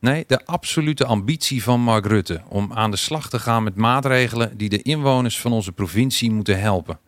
[0.00, 4.56] nee, de absolute ambitie van Mark Rutte om aan de slag te gaan met maatregelen
[4.56, 6.98] die de inwoners van onze provincie moeten helpen.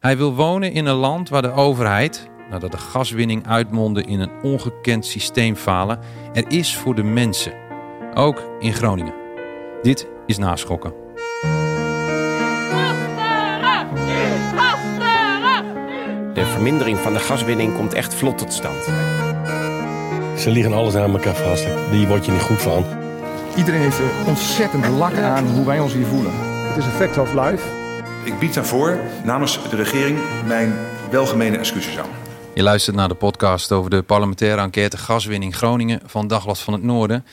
[0.00, 4.42] Hij wil wonen in een land waar de overheid, nadat de gaswinning uitmondde in een
[4.42, 5.98] ongekend systeemfalen,
[6.32, 7.52] er is voor de mensen.
[8.14, 9.14] Ook in Groningen.
[9.82, 10.94] Dit is naschokken.
[16.34, 18.92] De vermindering van de gaswinning komt echt vlot tot stand.
[20.42, 21.66] Ze liggen alles aan elkaar vast.
[21.90, 22.84] Die word je niet goed van.
[23.56, 26.32] Iedereen heeft er ontzettend lak aan hoe wij ons hier voelen.
[26.68, 27.64] Het is effect of life.
[28.24, 30.74] Ik bied daarvoor namens de regering mijn
[31.10, 32.08] welgemene excuses aan.
[32.54, 36.82] Je luistert naar de podcast over de parlementaire enquête gaswinning Groningen van Dagblad van het
[36.82, 37.24] Noorden.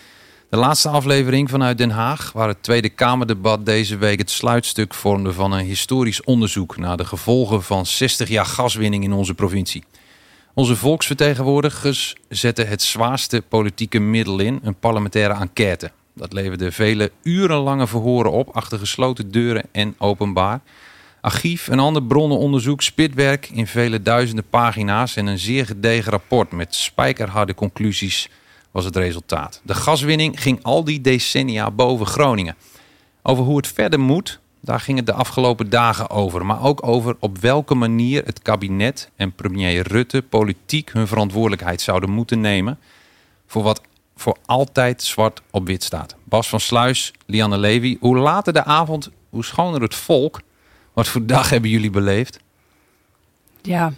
[0.49, 5.33] De laatste aflevering vanuit Den Haag, waar het Tweede Kamerdebat deze week het sluitstuk vormde
[5.33, 9.83] van een historisch onderzoek naar de gevolgen van 60 jaar gaswinning in onze provincie.
[10.53, 15.91] Onze volksvertegenwoordigers zetten het zwaarste politieke middel in, een parlementaire enquête.
[16.15, 20.59] Dat leverde vele urenlange verhoren op achter gesloten deuren en openbaar.
[21.21, 26.75] Archief en ander bronnenonderzoek, spitwerk in vele duizenden pagina's en een zeer gedegen rapport met
[26.75, 28.29] spijkerharde conclusies
[28.71, 29.61] was het resultaat.
[29.63, 32.55] De gaswinning ging al die decennia boven Groningen.
[33.21, 36.45] Over hoe het verder moet, daar ging het de afgelopen dagen over.
[36.45, 42.09] Maar ook over op welke manier het kabinet en premier Rutte politiek hun verantwoordelijkheid zouden
[42.09, 42.79] moeten nemen.
[43.47, 43.81] Voor wat
[44.15, 46.15] voor altijd zwart op wit staat.
[46.23, 47.97] Bas van Sluis, Lianne Levy.
[47.99, 50.41] Hoe later de avond, hoe schoner het volk.
[50.93, 52.39] Wat voor dag hebben jullie beleefd?
[53.61, 53.93] Ja,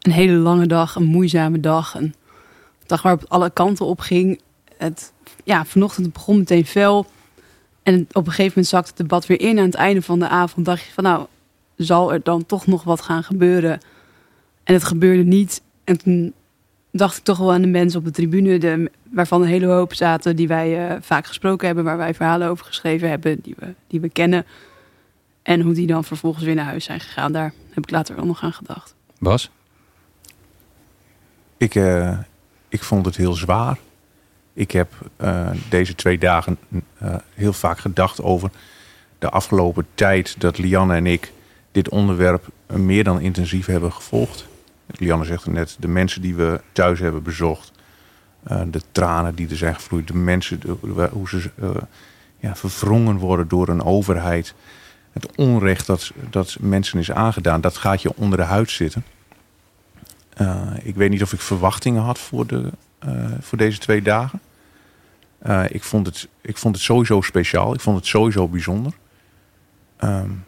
[0.00, 1.94] een hele lange dag, een moeizame dag.
[1.94, 2.14] Een
[2.86, 4.40] dag waarop het alle kanten op ging.
[4.76, 5.12] Het,
[5.44, 7.06] ja, vanochtend begon meteen fel.
[7.90, 9.58] En op een gegeven moment zakte het debat weer in.
[9.58, 11.26] Aan het einde van de avond dacht je van nou,
[11.76, 13.80] zal er dan toch nog wat gaan gebeuren?
[14.64, 15.62] En het gebeurde niet.
[15.84, 16.32] En toen
[16.90, 19.94] dacht ik toch wel aan de mensen op de tribune, de, waarvan een hele hoop
[19.94, 23.74] zaten die wij uh, vaak gesproken hebben, waar wij verhalen over geschreven hebben, die we,
[23.86, 24.46] die we kennen.
[25.42, 27.32] En hoe die dan vervolgens weer naar huis zijn gegaan.
[27.32, 28.94] Daar heb ik later wel nog aan gedacht.
[29.18, 29.50] Bas?
[31.56, 32.18] Ik, uh,
[32.68, 33.78] ik vond het heel zwaar.
[34.52, 36.58] Ik heb uh, deze twee dagen
[37.02, 38.50] uh, heel vaak gedacht over
[39.18, 41.32] de afgelopen tijd dat Lianne en ik
[41.72, 44.46] dit onderwerp meer dan intensief hebben gevolgd.
[44.86, 47.72] Lianne zegt het net, de mensen die we thuis hebben bezocht,
[48.50, 50.60] uh, de tranen die er zijn gevloeid, de mensen,
[51.12, 51.50] hoe ze
[52.38, 54.54] ja, verwrongen worden door een overheid.
[55.12, 59.04] Het onrecht dat, dat mensen is aangedaan, dat gaat je onder de huid zitten.
[60.82, 62.70] ik weet niet of ik verwachtingen had voor de,
[63.40, 64.40] voor deze twee dagen.
[65.46, 67.74] Uh, ik, vond het, ik vond het sowieso speciaal.
[67.74, 68.92] Ik vond het sowieso bijzonder.
[70.04, 70.44] Um,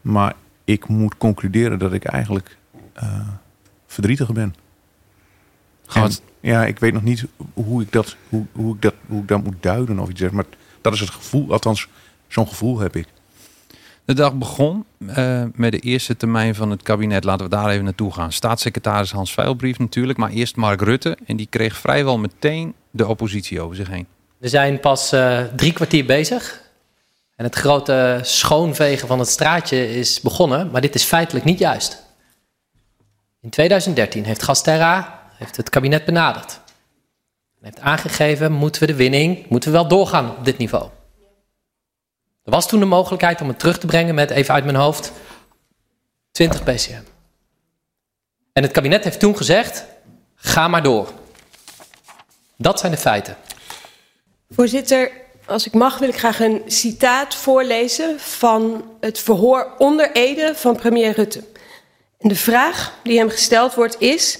[0.00, 0.34] maar
[0.64, 2.56] ik moet concluderen dat ik eigenlijk
[3.02, 3.28] uh,
[3.86, 4.54] verdrietig ben.
[5.92, 6.10] En,
[6.40, 9.44] ja, ik weet nog niet hoe ik, dat, hoe, hoe, ik dat, hoe ik dat
[9.44, 10.30] moet duiden of iets zeg.
[10.30, 10.44] Maar
[10.80, 11.88] dat is het gevoel, althans
[12.28, 13.06] zo'n gevoel heb ik.
[14.04, 17.24] De dag begon uh, met de eerste termijn van het kabinet.
[17.24, 18.32] Laten we daar even naartoe gaan.
[18.32, 21.18] Staatssecretaris Hans Veilbrief natuurlijk, maar eerst Mark Rutte.
[21.26, 24.06] En die kreeg vrijwel meteen de oppositie over zich heen.
[24.38, 26.62] We zijn pas uh, drie kwartier bezig.
[27.36, 32.02] En het grote schoonvegen van het straatje is begonnen, maar dit is feitelijk niet juist.
[33.40, 36.60] In 2013 heeft Gasterra heeft het kabinet benaderd.
[37.60, 40.88] En heeft aangegeven, moeten we de winning, moeten we wel doorgaan op dit niveau.
[42.44, 45.12] Er was toen de mogelijkheid om het terug te brengen met, even uit mijn hoofd,
[46.30, 47.02] 20 pcm.
[48.52, 49.84] En het kabinet heeft toen gezegd,
[50.34, 51.08] ga maar door.
[52.56, 53.36] Dat zijn de feiten.
[54.50, 55.10] Voorzitter,
[55.46, 60.76] als ik mag wil ik graag een citaat voorlezen van het verhoor onder Ede van
[60.76, 61.44] premier Rutte.
[62.18, 64.38] En de vraag die hem gesteld wordt is,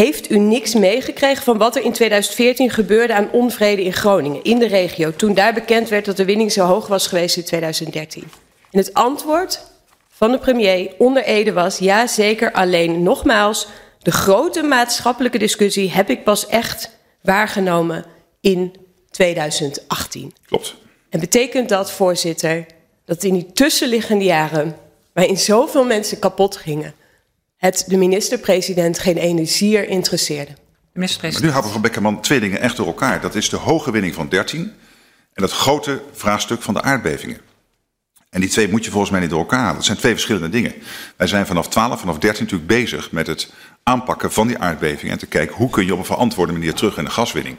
[0.00, 4.58] Heeft u niks meegekregen van wat er in 2014 gebeurde aan onvrede in Groningen, in
[4.58, 8.22] de regio, toen daar bekend werd dat de winning zo hoog was geweest in 2013?
[8.70, 9.60] En het antwoord
[10.08, 13.66] van de premier onder Ede was ja zeker, alleen nogmaals,
[13.98, 16.90] de grote maatschappelijke discussie heb ik pas echt
[17.22, 18.04] waargenomen
[18.40, 18.74] in
[19.10, 20.32] 2018.
[20.46, 20.74] Klopt.
[21.10, 22.66] En betekent dat, voorzitter,
[23.04, 24.76] dat in die tussenliggende jaren,
[25.12, 26.94] waarin zoveel mensen kapot gingen,
[27.60, 30.52] het de minister-president geen energier interesseerde?
[31.32, 33.20] Maar nu houden we van Beckerman twee dingen echt door elkaar.
[33.20, 34.60] Dat is de hoge winning van 13
[35.32, 37.40] en dat grote vraagstuk van de aardbevingen.
[38.30, 39.74] En die twee moet je volgens mij niet door elkaar halen.
[39.74, 40.74] Dat zijn twee verschillende dingen.
[41.16, 43.52] Wij zijn vanaf 12, vanaf 13 natuurlijk bezig met het
[43.82, 46.96] aanpakken van die aardbeving en te kijken hoe kun je op een verantwoorde manier terug
[46.96, 47.56] in de gaswinning.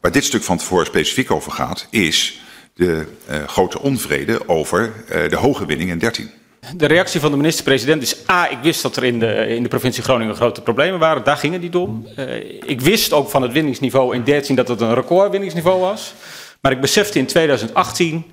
[0.00, 2.42] Waar dit stuk van tevoren specifiek over gaat, is
[2.74, 6.30] de uh, grote onvrede over uh, de hoge winning in 13.
[6.76, 9.68] De reactie van de minister-president is: A, ik wist dat er in de, in de
[9.68, 11.24] provincie Groningen grote problemen waren.
[11.24, 12.06] Daar ging het niet om.
[12.18, 16.14] Uh, ik wist ook van het winningsniveau in 13 dat het een recordwinningsniveau was.
[16.60, 18.24] Maar ik besefte in 2018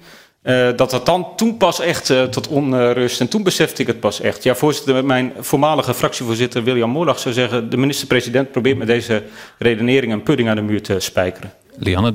[0.43, 3.19] uh, dat dat dan toen pas echt uh, tot onrust.
[3.19, 4.43] En toen besefte ik het pas echt.
[4.43, 9.23] Ja, voorzitter, mijn voormalige fractievoorzitter William Moorlag zou zeggen: de minister-president probeert met deze
[9.57, 11.53] redenering een pudding aan de muur te spijkeren.
[11.77, 12.13] Lianne,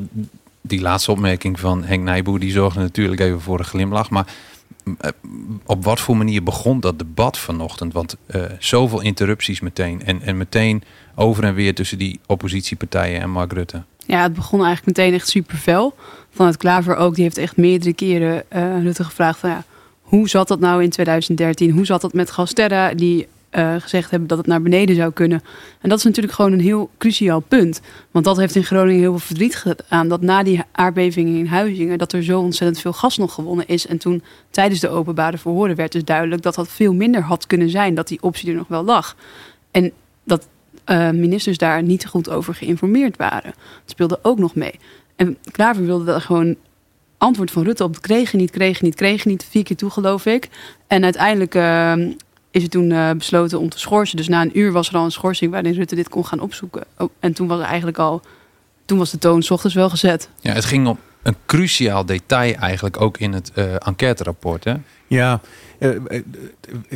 [0.61, 4.11] die laatste opmerking van Henk Nijboer, die zorgde natuurlijk even voor een glimlach.
[4.11, 4.27] Maar
[5.65, 7.93] op wat voor manier begon dat debat vanochtend?
[7.93, 8.17] Want
[8.59, 10.03] zoveel interrupties meteen.
[10.05, 10.83] En, en meteen
[11.15, 13.83] over en weer tussen die oppositiepartijen en Mark Rutte.
[14.07, 15.95] Ja, het begon eigenlijk meteen echt super fel.
[16.31, 19.65] Vanuit Klaver ook, die heeft echt meerdere keren uh, Rutte gevraagd van ja,
[20.03, 21.71] hoe zat dat nou in 2013?
[21.71, 25.43] Hoe zat dat met Gasterra, die uh, gezegd hebben dat het naar beneden zou kunnen?
[25.81, 27.81] En dat is natuurlijk gewoon een heel cruciaal punt.
[28.11, 30.09] Want dat heeft in Groningen heel veel verdriet gedaan.
[30.09, 33.87] Dat na die aardbeving in Huizingen, dat er zo ontzettend veel gas nog gewonnen is.
[33.87, 37.71] En toen tijdens de openbare verhoren werd dus duidelijk dat dat veel minder had kunnen
[37.71, 37.95] zijn.
[37.95, 39.17] Dat die optie er nog wel lag.
[39.71, 39.93] En
[40.25, 40.49] dat
[40.87, 43.51] uh, ministers daar niet goed over geïnformeerd waren.
[43.55, 44.79] Dat speelde ook nog mee.
[45.17, 46.57] En Klaver wilde daar gewoon
[47.19, 48.01] antwoord van Rutte op.
[48.01, 49.45] Kregen niet, kregen niet, kregen niet.
[49.51, 50.49] Vier keer toe, geloof ik.
[50.87, 51.93] En uiteindelijk uh,
[52.55, 54.17] is het toen uh, besloten om te schorsen.
[54.17, 56.85] Dus na een uur was er al een schorsing waarin Rutte dit kon gaan opzoeken.
[56.99, 58.23] Oh, en toen was er eigenlijk al...
[58.85, 60.29] Toen was de toon s ochtends wel gezet.
[60.41, 64.75] Ja, het ging om een cruciaal detail eigenlijk ook in het uh, enquêterapport, hè?
[65.07, 65.41] Ja,
[65.79, 66.21] uh,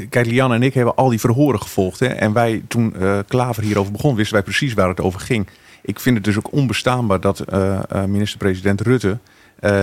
[0.08, 2.00] kijk, Lianne en ik hebben al die verhoren gevolgd.
[2.00, 2.06] Hè?
[2.06, 5.48] En wij, toen uh, Klaver hierover begon, wisten wij precies waar het over ging.
[5.82, 9.18] Ik vind het dus ook onbestaanbaar dat uh, minister-president Rutte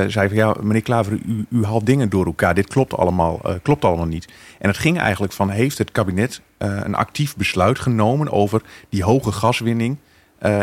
[0.08, 1.20] zei van ja, meneer Klaver,
[1.50, 2.54] u, haalt dingen door elkaar.
[2.54, 4.28] Dit klopt allemaal, klopt allemaal niet.
[4.60, 9.32] En het ging eigenlijk van, heeft het kabinet een actief besluit genomen over die hoge
[9.32, 9.98] gaswinning?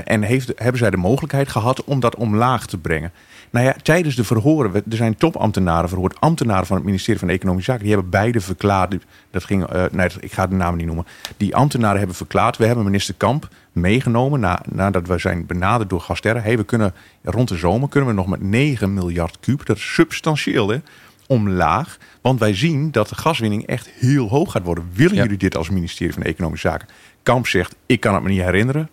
[0.04, 3.12] En heeft, hebben zij de mogelijkheid gehad om dat omlaag te brengen?
[3.52, 7.70] Nou ja, tijdens de verhoren, er zijn topambtenaren verhoord, ambtenaren van het ministerie van Economische
[7.70, 8.96] Zaken, die hebben beide verklaard,
[9.30, 12.66] dat ging, uh, nee, ik ga de naam niet noemen, die ambtenaren hebben verklaard, we
[12.66, 17.48] hebben minister Kamp meegenomen na, nadat we zijn benaderd door Gasterra, hey, we kunnen rond
[17.48, 20.78] de zomer kunnen we nog met 9 miljard kuub, dat is substantieel hè,
[21.26, 24.90] omlaag, want wij zien dat de gaswinning echt heel hoog gaat worden.
[24.92, 25.22] Willen ja.
[25.22, 26.88] jullie dit als ministerie van Economische Zaken?
[27.22, 28.90] Kamp zegt, ik kan het me niet herinneren.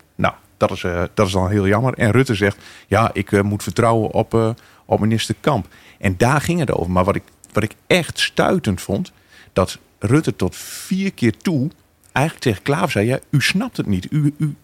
[0.60, 1.94] Nou, dat is, dan heel jammer.
[1.94, 2.58] En Rutte zegt,
[2.88, 4.50] ja, ik uh, moet vertrouwen op, uh,
[4.86, 5.68] op minister Kamp.
[5.98, 6.92] En daar ging het over.
[6.92, 7.24] Maar wat ik,
[7.54, 9.12] wat ik echt stuitend vond,
[9.54, 11.70] dat Rutte tot vier keer toe
[12.12, 14.08] eigenlijk tegen Klaver zei, ja, u snapt het niet.
[14.12, 14.56] U, u,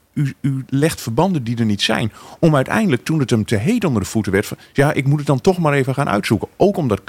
[0.42, 2.12] u, legt verbanden die er niet zijn.
[2.39, 5.18] Om uiteindelijk, toen het hem te heet onder de voeten werd, van, ja, ik moet
[5.18, 6.47] het dan toch maar even gaan uitzoeken.
[6.57, 7.02] Ook omdat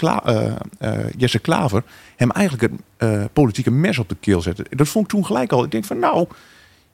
[1.16, 1.82] Jesse Klaver
[2.16, 4.66] hem eigenlijk het politieke mes op de keel zette.
[4.70, 5.64] Dat vond ik toen gelijk al.
[5.64, 6.26] Ik denk van, nou,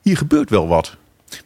[0.03, 0.97] hier gebeurt wel wat.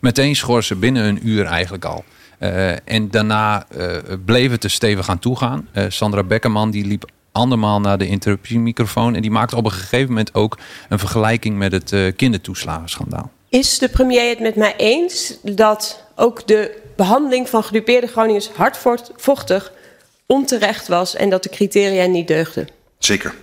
[0.00, 2.04] Meteen schorsen binnen een uur eigenlijk al.
[2.40, 5.68] Uh, en daarna uh, bleef het er stevig aan toegaan.
[5.74, 9.14] Uh, Sandra Beckerman die liep andermaal naar de interruptiemicrofoon.
[9.14, 13.30] En die maakte op een gegeven moment ook een vergelijking met het kindertoeslagenschandaal.
[13.48, 19.72] Is de premier het met mij eens dat ook de behandeling van gedupeerde Groningers hardvochtig
[20.26, 22.68] onterecht was en dat de criteria niet deugden?
[22.98, 23.34] Zeker.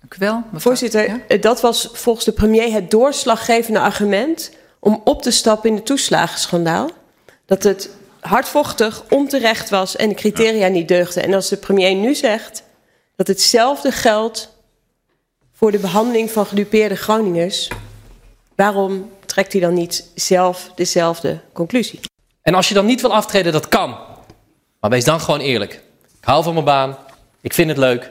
[0.00, 0.36] Dank u wel.
[0.36, 0.60] Mevrouw.
[0.60, 1.36] Voorzitter, ja?
[1.36, 4.50] dat was volgens de premier het doorslaggevende argument
[4.84, 6.90] om op te stappen in het toeslagenschandaal.
[7.46, 11.22] Dat het hardvochtig, onterecht was en de criteria niet deugden.
[11.22, 12.62] En als de premier nu zegt
[13.16, 14.56] dat hetzelfde geldt
[15.52, 17.68] voor de behandeling van gedupeerde Groningers,
[18.54, 22.00] waarom trekt hij dan niet zelf dezelfde conclusie?
[22.42, 23.96] En als je dan niet wil aftreden, dat kan.
[24.80, 25.72] Maar wees dan gewoon eerlijk.
[26.20, 26.96] Ik hou van mijn baan,
[27.40, 28.10] ik vind het leuk,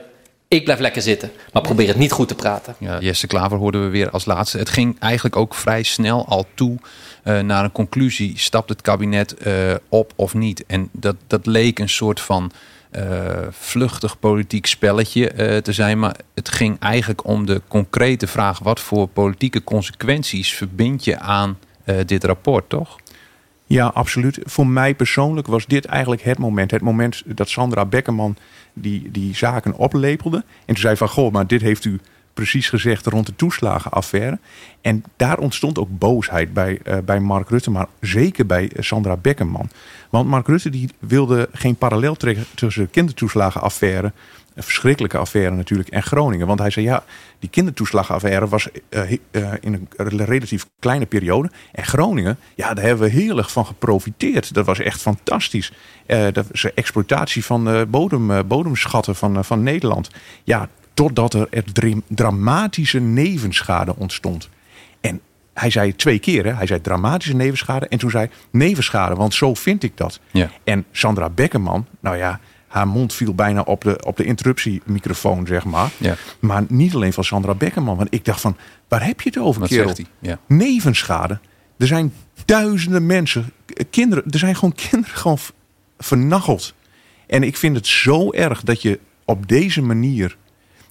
[0.52, 1.30] ik blijf lekker zitten.
[1.52, 2.74] Maar probeer het niet goed te praten.
[2.78, 4.58] Ja, Jesse Klaver hoorden we weer als laatste.
[4.58, 6.76] Het ging eigenlijk ook vrij snel al toe
[7.24, 8.32] uh, naar een conclusie.
[8.38, 10.64] Stapt het kabinet uh, op of niet?
[10.66, 12.52] En dat, dat leek een soort van
[12.96, 13.02] uh,
[13.50, 15.98] vluchtig politiek spelletje te zijn.
[15.98, 21.58] Maar het ging eigenlijk om de concrete vraag: wat voor politieke consequenties verbind je aan
[21.84, 22.98] eh, dit rapport, toch?
[23.72, 24.38] Ja, absoluut.
[24.44, 26.70] Voor mij persoonlijk was dit eigenlijk het moment.
[26.70, 28.36] Het moment dat Sandra Beckerman
[28.72, 30.36] die, die zaken oplepelde.
[30.36, 32.00] En toen zei van, goh, maar dit heeft u
[32.34, 34.38] precies gezegd rond de toeslagenaffaire.
[34.80, 39.68] En daar ontstond ook boosheid bij, uh, bij Mark Rutte, maar zeker bij Sandra Beckerman.
[40.10, 44.12] Want Mark Rutte die wilde geen parallel trekken tussen de kindertoeslagenaffaire
[44.54, 45.88] een verschrikkelijke affaire natuurlijk.
[45.88, 46.46] En Groningen.
[46.46, 47.04] Want hij zei ja,
[47.38, 51.50] die kindertoeslagaffaire was uh, uh, in een relatief kleine periode.
[51.72, 54.54] En Groningen, ja, daar hebben we heel erg van geprofiteerd.
[54.54, 55.72] Dat was echt fantastisch.
[56.06, 60.10] Uh, dat was exploitatie van bodem, bodemschatten van, van Nederland.
[60.44, 61.64] Ja, totdat er, er
[62.08, 64.48] dramatische nevenschade ontstond.
[65.00, 65.20] En
[65.54, 66.52] hij zei twee keer, hè?
[66.52, 67.86] hij zei dramatische nevenschade.
[67.86, 70.20] En toen zei nevenschade, want zo vind ik dat.
[70.30, 70.50] Ja.
[70.64, 72.40] En Sandra Beckerman, nou ja,
[72.72, 75.90] haar mond viel bijna op de, op de interruptiemicrofoon, zeg maar.
[75.96, 76.16] Ja.
[76.40, 77.96] Maar niet alleen van Sandra Beckerman.
[77.96, 78.56] Want ik dacht van,
[78.88, 79.94] waar heb je het over, Wat kerel?
[80.18, 80.38] Ja.
[80.46, 81.38] Nevenschade.
[81.78, 82.12] Er zijn
[82.44, 83.52] duizenden mensen,
[83.90, 85.38] kinderen, er zijn gewoon kinderen gewoon
[85.98, 86.74] vernacheld.
[87.26, 90.36] En ik vind het zo erg dat je op deze manier,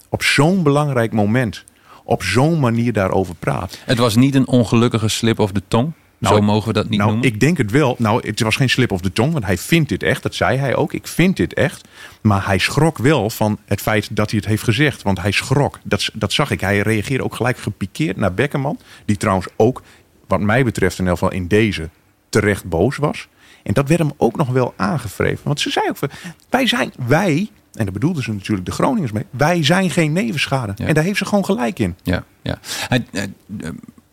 [0.08, 1.64] op zo'n belangrijk moment,
[2.04, 3.78] op zo'n manier daarover praat.
[3.84, 5.92] Het was niet een ongelukkige slip of de tong?
[6.22, 7.28] Nou, Zo mogen we dat niet nou, noemen?
[7.28, 7.94] Ik denk het wel.
[7.98, 10.22] Nou, het was geen slip of de tong, want hij vindt dit echt.
[10.22, 10.92] Dat zei hij ook.
[10.92, 11.88] Ik vind dit echt.
[12.20, 15.02] Maar hij schrok wel van het feit dat hij het heeft gezegd.
[15.02, 15.78] Want hij schrok.
[15.84, 16.60] Dat, dat zag ik.
[16.60, 18.78] Hij reageerde ook gelijk gepikeerd naar Beckerman.
[19.04, 19.82] Die trouwens ook,
[20.26, 21.88] wat mij betreft in elk geval in deze,
[22.28, 23.28] terecht boos was.
[23.62, 25.40] En dat werd hem ook nog wel aangevreven.
[25.44, 26.10] Want ze zei ook, van,
[26.50, 29.26] wij zijn, wij, en daar bedoelden ze natuurlijk de Groningers mee.
[29.30, 30.72] Wij zijn geen nevenschade.
[30.76, 30.86] Ja.
[30.86, 31.96] En daar heeft ze gewoon gelijk in.
[32.02, 32.58] Ja, ja.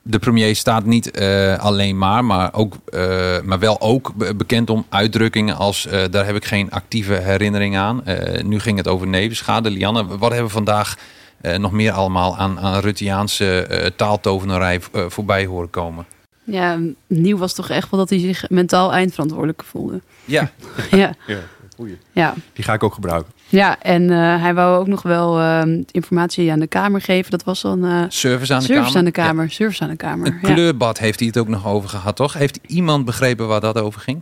[0.01, 4.70] De premier staat niet eh, alleen maar, maar, ook, eh, maar wel ook be- bekend
[4.70, 8.06] om uitdrukkingen als eh, daar heb ik geen actieve herinnering aan.
[8.06, 9.70] Eh, nu ging het over nevenschade.
[9.70, 10.96] Lianne, wat hebben we vandaag
[11.41, 16.06] eh, nog meer allemaal aan, aan Ruttiaanse eh, taaltovenarij eh, voorbij horen komen?
[16.44, 20.01] Ja, nieuw was toch echt wel dat hij zich mentaal eindverantwoordelijk voelde.
[20.25, 20.51] Ja.
[20.91, 21.13] ja.
[21.27, 21.38] Ja,
[21.75, 21.98] goeie.
[22.12, 22.34] Ja.
[22.53, 23.32] Die ga ik ook gebruiken.
[23.50, 27.32] Ja, en eh, hij wou ook nog wel ehm, informatie aan de Kamer geven.
[27.32, 28.98] Dat was dan eh, Service aan de service Kamer?
[28.98, 29.51] aan de Kamer.
[29.51, 30.27] Service aan de Kamer.
[30.27, 30.53] Een ja.
[30.53, 32.34] kleurbad heeft hij het ook nog over gehad, toch?
[32.34, 34.22] Heeft iemand begrepen waar dat over ging?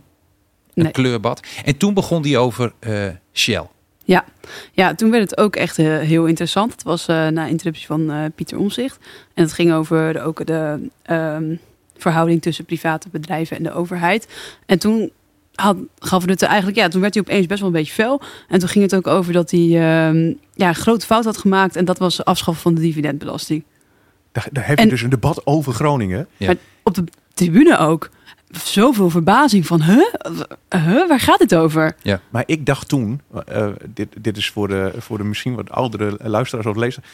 [0.74, 0.92] Een Nee.
[0.92, 1.40] kleurbad.
[1.64, 3.66] En toen begon hij over eh, Shell.
[4.04, 4.24] Ja.
[4.72, 6.72] ja, toen werd het ook echt heel interessant.
[6.72, 8.98] Het was na interruptie van Pieter Omzicht.
[9.34, 11.54] En het ging over de, ook de ehm,
[11.96, 14.28] verhouding tussen private bedrijven en de overheid.
[14.66, 15.10] En toen
[15.60, 18.20] had, gaf Rutte eigenlijk, ja, toen werd hij opeens best wel een beetje fel.
[18.48, 21.76] En toen ging het ook over dat hij ehm, ja, een grote fout had gemaakt.
[21.76, 23.64] En dat was afschaffen van de dividendbelasting.
[24.32, 26.28] Daar, daar heb je En- dus een debat over Groningen.
[26.38, 28.10] Maar op de tribune ook.
[28.50, 30.12] Zoveel verbazing van, huh?
[30.68, 31.08] huh?
[31.08, 31.94] Waar gaat het over?
[32.02, 32.20] Ja.
[32.30, 36.16] Maar ik dacht toen, eh, dit, dit is voor de, voor de misschien wat oudere
[36.22, 37.06] luisteraars of lezers.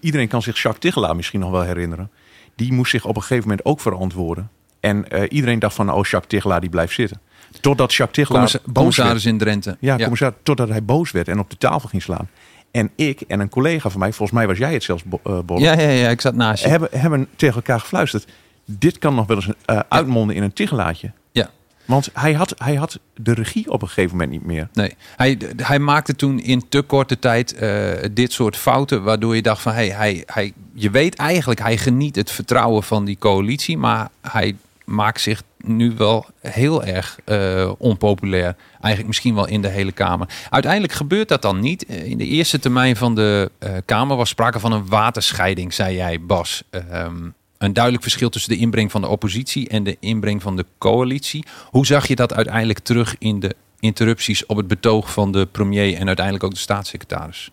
[0.00, 2.10] Iedereen kan zich Jacques Tichelaar misschien nog wel herinneren.
[2.54, 4.50] Die moest zich op een gegeven moment ook verantwoorden.
[4.80, 7.20] En eh, iedereen dacht van, oh, Jacques Tichelaar die blijft zitten.
[7.60, 9.76] Totdat Jacques Tichelaar commissaris in Drenthe.
[9.80, 10.02] Ja, Ja.
[10.02, 12.28] commissaris, totdat hij boos werd en op de tafel ging slaan.
[12.70, 15.02] En ik en een collega van mij, volgens mij was jij het zelfs,
[15.44, 16.68] Bolle, Ja, ja, ja, ik zat naast je.
[16.68, 18.26] hebben, hebben tegen elkaar gefluisterd.
[18.64, 21.12] Dit kan nog wel eens eh, uitmonden in een Tichelaartje.
[21.32, 21.50] Ja.
[21.84, 24.68] Want hij had, hij had de regie op een gegeven moment niet meer.
[24.72, 29.42] Nee, hij, hij maakte toen in te korte tijd eh, dit soort fouten, waardoor je
[29.42, 33.78] dacht van, hey, hij, hij, je weet eigenlijk, hij geniet het vertrouwen van die coalitie,
[33.78, 34.56] maar hij
[34.90, 38.56] maakt zich nu wel heel erg eh, onpopulair.
[38.72, 40.28] Eigenlijk misschien wel in de hele Kamer.
[40.50, 41.86] Uiteindelijk gebeurt dat dan niet.
[41.86, 45.96] Eh, In de eerste termijn van de eh, Kamer was sprake van een waterscheiding, zei
[45.96, 46.62] jij, Bas.
[46.70, 47.28] Ehm,
[47.58, 51.44] een duidelijk verschil tussen de inbreng van de oppositie en de inbreng van de coalitie.
[51.66, 55.96] Hoe zag je dat uiteindelijk terug in de interrupties op het betoog van de premier
[55.96, 57.50] en uiteindelijk ook de staatssecretaris?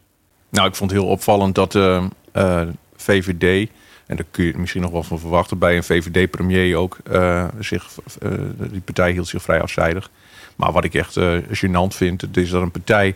[0.50, 2.62] Nou, ik vond heel opvallend dat eh,
[2.96, 3.70] VVD,
[4.08, 7.90] en daar kun je misschien nog wel van verwachten bij een VVD-premier ook, eh, zich,
[8.22, 10.10] eh, die partij hield zich vrij afzijdig.
[10.56, 13.16] Maar wat ik echt eh gênant vind, is dat een partij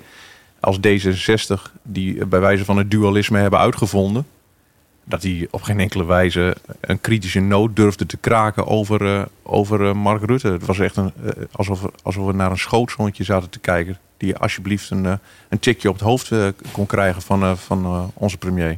[0.60, 4.28] als D66, die bij wijze van het dualisme hebben uitgevonden,
[5.04, 10.24] dat die op geen enkele wijze een kritische noot durfde te kraken over, over Mark
[10.24, 10.48] Rutte.
[10.48, 11.14] Het was echt een,
[11.52, 13.98] alsof, alsof we naar een schootshondje zaten te kijken.
[14.18, 15.20] Die alsjeblieft een,
[15.50, 16.32] een tikje op het hoofd
[16.72, 18.78] kon krijgen van, van onze premier.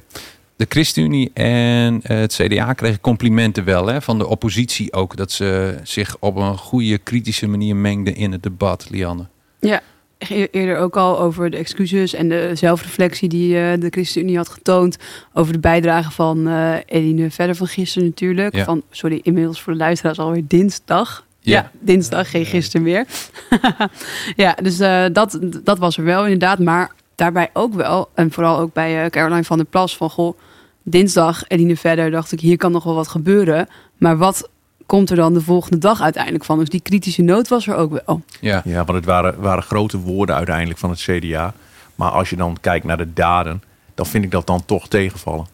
[0.55, 5.15] De ChristenUnie en eh, het CDA kregen complimenten wel hè, van de oppositie ook.
[5.15, 9.27] Dat ze zich op een goede kritische manier mengden in het debat, Lianne.
[9.59, 9.81] Ja,
[10.17, 14.49] e- eerder ook al over de excuses en de zelfreflectie die eh, de ChristenUnie had
[14.49, 14.97] getoond.
[15.33, 18.55] Over de bijdrage van eh Eline Verder van gisteren natuurlijk.
[18.55, 18.63] Ja.
[18.63, 21.25] Van, sorry, inmiddels voor de luisteraars alweer dinsdag.
[21.39, 21.53] Ja.
[21.53, 23.05] Ja, dinsdag, geen gisteren meer.
[24.35, 26.59] ja, dus eh, dat, dat was er wel inderdaad.
[26.59, 30.37] Maar daarbij ook wel, en vooral ook bij eh, Caroline van der Plas, van goh,
[30.83, 33.67] dinsdag Eline Verder dacht ik, hier kan nog wel wat gebeuren.
[33.97, 34.49] Maar wat
[34.85, 36.59] komt er dan de volgende dag uiteindelijk van.
[36.59, 38.21] Dus die kritische noot was er ook wel.
[38.39, 41.53] Ja, ja want het waren, waren grote woorden uiteindelijk van het CDA.
[41.95, 43.63] Maar als je dan kijkt naar de daden,
[43.95, 45.47] dan vind ik dat dan toch tegenvallen.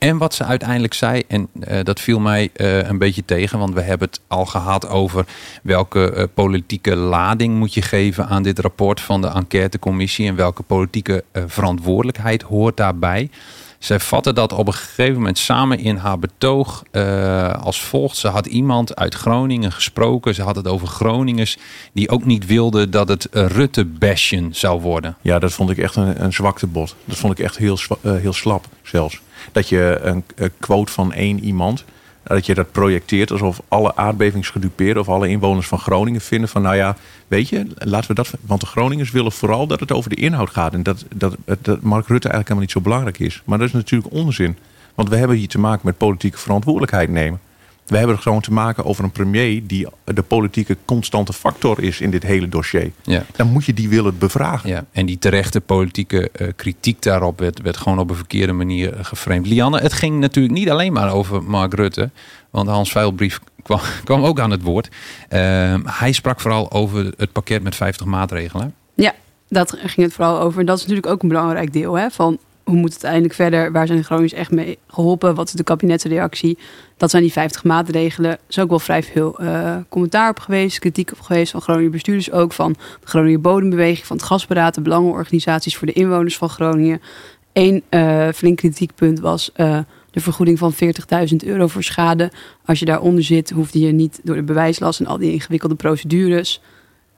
[0.00, 3.74] En wat ze uiteindelijk zei, en uh, dat viel mij uh, een beetje tegen, want
[3.74, 5.24] we hebben het al gehad over
[5.62, 10.62] welke uh, politieke lading moet je geven aan dit rapport van de enquêtecommissie en welke
[10.62, 13.30] politieke verantwoordelijkheid hoort daarbij.
[13.78, 16.82] Zij vatte dat op een gegeven moment samen in haar betoog
[17.60, 18.16] als volgt.
[18.16, 20.34] Ze had iemand uit Groningen gesproken.
[20.34, 21.58] Ze had het over Groningers
[21.92, 25.16] die ook niet wilden dat het Rutte-bashen zou worden.
[25.20, 26.96] Ja, dat vond ik echt een, een zwaktebod.
[27.04, 29.20] Dat vond ik echt heel, heel slap zelfs.
[29.52, 30.24] Dat je een,
[30.58, 31.84] quote van één iemand
[32.22, 36.76] dat je dat projecteert alsof alle aardbevingsgedupeerden of alle inwoners van Groningen vinden van nou
[36.76, 36.96] ja,
[37.28, 38.30] weet je, laten we dat.
[38.40, 40.72] Want de Groningers willen vooral dat het over de inhoud gaat.
[40.72, 43.42] En dat, dat, dat Mark Rutte eigenlijk helemaal niet zo belangrijk is.
[43.44, 44.56] Maar dat is natuurlijk onzin.
[44.94, 47.40] Want we hebben hier te maken met politieke verantwoordelijkheid nemen.
[47.90, 52.00] We hebben er gewoon te maken over een premier die de politieke constante factor is
[52.00, 52.90] in dit hele dossier.
[53.02, 53.24] Ja.
[53.36, 54.68] Dan moet je die willen bevragen.
[54.68, 54.84] Ja.
[54.92, 59.46] En die terechte politieke uh, kritiek daarop werd, werd gewoon op een verkeerde manier geframed.
[59.46, 62.10] Lianne, het ging natuurlijk niet alleen maar over Mark Rutte.
[62.50, 64.88] Want Hans Veilbrief kwam, kwam ook aan het woord.
[65.30, 68.74] Uh, hij sprak vooral over het pakket met 50 maatregelen.
[68.94, 69.14] Ja,
[69.48, 70.64] dat ging het vooral over.
[70.64, 72.38] Dat is natuurlijk ook een belangrijk deel hè, van
[72.70, 73.72] hoe moet het uiteindelijk verder?
[73.72, 75.34] Waar zijn de Groningers echt mee geholpen?
[75.34, 76.58] Wat is de kabinetsreactie?
[76.96, 78.30] Dat zijn die 50 maatregelen.
[78.30, 81.90] Er is ook wel vrij veel uh, commentaar op geweest, kritiek op geweest van Groningen
[81.90, 86.48] bestuurders ook, van de Groningen Bodembeweging, van het Gasberaad, de belangenorganisaties voor de inwoners van
[86.48, 87.00] Groningen.
[87.52, 89.78] Eén uh, flink kritiekpunt was uh,
[90.10, 92.30] de vergoeding van 40.000 euro voor schade.
[92.64, 96.60] Als je daaronder zit, hoefde je niet door de bewijslast en al die ingewikkelde procedures.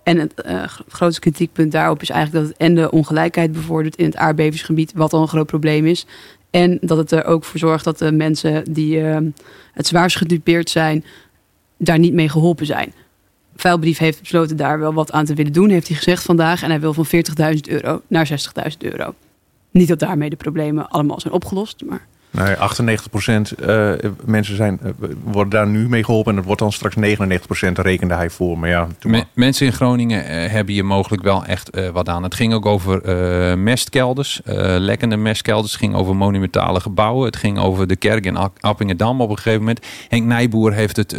[0.02, 4.04] En het uh, grootste kritiekpunt daarop is eigenlijk dat het en de ongelijkheid bevordert in
[4.04, 6.06] het aardbevingsgebied, wat al een groot probleem is.
[6.50, 9.16] En dat het er ook voor zorgt dat de mensen die uh,
[9.72, 11.04] het zwaarst gedupeerd zijn,
[11.76, 12.92] daar niet mee geholpen zijn.
[13.56, 16.62] Vuilbrief heeft besloten daar wel wat aan te willen doen, heeft hij gezegd vandaag.
[16.62, 17.12] En hij wil van 40.000
[17.68, 18.28] euro naar
[18.70, 19.14] 60.000 euro.
[19.70, 22.06] Niet dat daarmee de problemen allemaal zijn opgelost, maar...
[22.32, 23.92] Nee, 98 procent uh,
[24.24, 24.90] mensen zijn, uh,
[25.24, 26.30] worden daar nu mee geholpen.
[26.30, 28.58] En het wordt dan straks 99 procent, rekende hij voor.
[28.58, 32.22] Maar ja, Me mensen in Groningen uh, hebben hier mogelijk wel echt wat aan.
[32.22, 33.00] Het ging ook over
[33.58, 34.40] mestkelders,
[34.78, 35.72] lekkende mestkelders.
[35.72, 37.26] Het ging over monumentale gebouwen.
[37.26, 39.86] Het ging over de kerk in Appingedam op een gegeven moment.
[40.08, 41.18] Henk Nijboer heeft het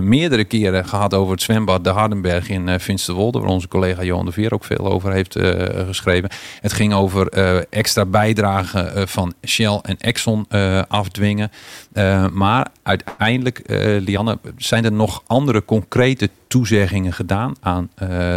[0.00, 3.40] meerdere keren gehad over het zwembad De Hardenberg in Finsterwolde.
[3.40, 5.38] Waar onze collega Johan de Veer ook veel over heeft
[5.86, 6.30] geschreven.
[6.60, 7.28] Het ging over
[7.70, 11.50] extra bijdragen van Shell en Exxon uh, afdwingen.
[11.94, 17.90] Uh, maar uiteindelijk, uh, Lianne, zijn er nog andere concrete toezeggingen gedaan aan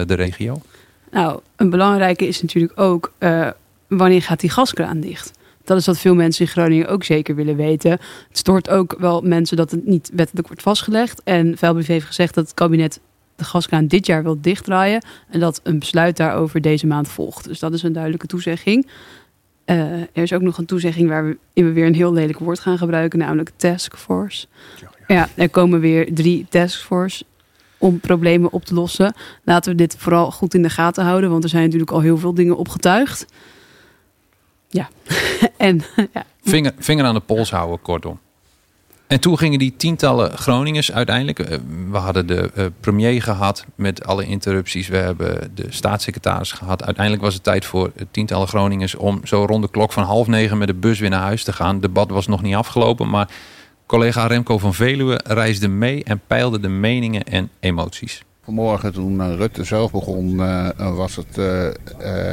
[0.08, 0.62] de regio?
[1.12, 3.12] Nou, een belangrijke is natuurlijk ook
[3.88, 5.32] wanneer gaat die gaskraan dicht?
[5.64, 7.92] Dat is wat veel mensen in Groningen ook zeker willen weten.
[7.92, 11.22] Het stoort ook wel mensen dat het niet wettelijk wordt vastgelegd.
[11.24, 13.00] En Velbrief heeft gezegd dat het kabinet
[13.36, 15.06] de gaskraan dit jaar wil dichtdraaien.
[15.30, 17.48] En dat een besluit daarover deze maand volgt.
[17.48, 18.88] Dus dat is een duidelijke toezegging.
[19.70, 22.78] Uh, er is ook nog een toezegging waarin we weer een heel lelijk woord gaan
[22.78, 24.48] gebruiken, namelijk taskforce.
[24.82, 25.16] Ja, ja.
[25.16, 27.26] ja, er komen weer drie taskforce
[27.78, 29.14] om problemen op te lossen.
[29.44, 32.18] Laten we dit vooral goed in de gaten houden, want er zijn natuurlijk al heel
[32.18, 33.26] veel dingen opgetuigd.
[34.70, 34.90] Ja,
[35.58, 35.82] en
[36.14, 36.26] ja.
[36.44, 38.20] Vinger, vinger aan de pols houden, kortom.
[39.08, 41.60] En toen gingen die tientallen Groningers uiteindelijk.
[41.92, 44.88] We hadden de premier gehad met alle interrupties.
[44.88, 46.84] We hebben de staatssecretaris gehad.
[46.84, 50.58] Uiteindelijk was het tijd voor tientallen Groningers om zo rond de klok van half negen
[50.58, 51.74] met de bus weer naar huis te gaan.
[51.74, 53.30] Het debat was nog niet afgelopen, maar
[53.86, 58.24] collega Remco van Veluwe reisde mee en peilde de meningen en emoties.
[58.44, 60.36] Vanmorgen toen Rutte zelf begon,
[60.78, 61.42] was het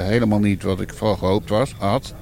[0.06, 2.14] helemaal niet wat ik voor gehoopt was, had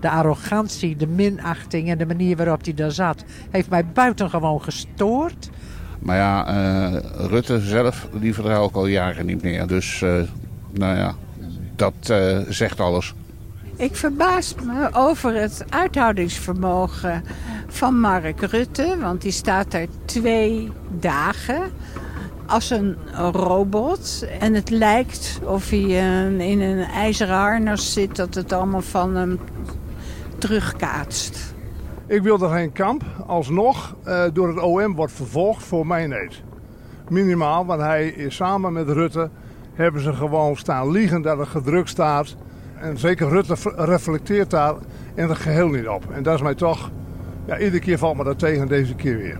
[0.00, 5.50] de arrogantie, de minachting en de manier waarop hij daar zat, heeft mij buitengewoon gestoord.
[5.98, 9.66] Maar ja, uh, Rutte zelf, die vertrouw ik al jaren niet meer.
[9.66, 10.22] Dus, uh,
[10.70, 11.14] nou ja,
[11.76, 13.14] dat uh, zegt alles.
[13.76, 17.22] Ik verbaas me over het uithoudingsvermogen
[17.68, 18.96] van Mark Rutte.
[19.00, 21.62] Want die staat er twee dagen
[22.46, 22.96] als een
[23.32, 24.26] robot.
[24.40, 25.80] En het lijkt of hij
[26.38, 29.38] in een ijzeren harnas zit, dat het allemaal van hem
[30.40, 31.54] terugkaatst.
[32.06, 33.02] Ik wilde geen kamp.
[33.26, 36.42] Alsnog uh, door het OM wordt vervolgd voor mijn eet.
[37.08, 39.30] Minimaal, want hij is samen met Rutte
[39.74, 42.36] hebben ze gewoon staan liegen dat er gedrukt staat.
[42.80, 44.74] En zeker Rutte reflecteert daar
[45.14, 46.10] in het geheel niet op.
[46.12, 46.90] En dat is mij toch,
[47.46, 49.38] ja, iedere keer valt me dat tegen deze keer weer.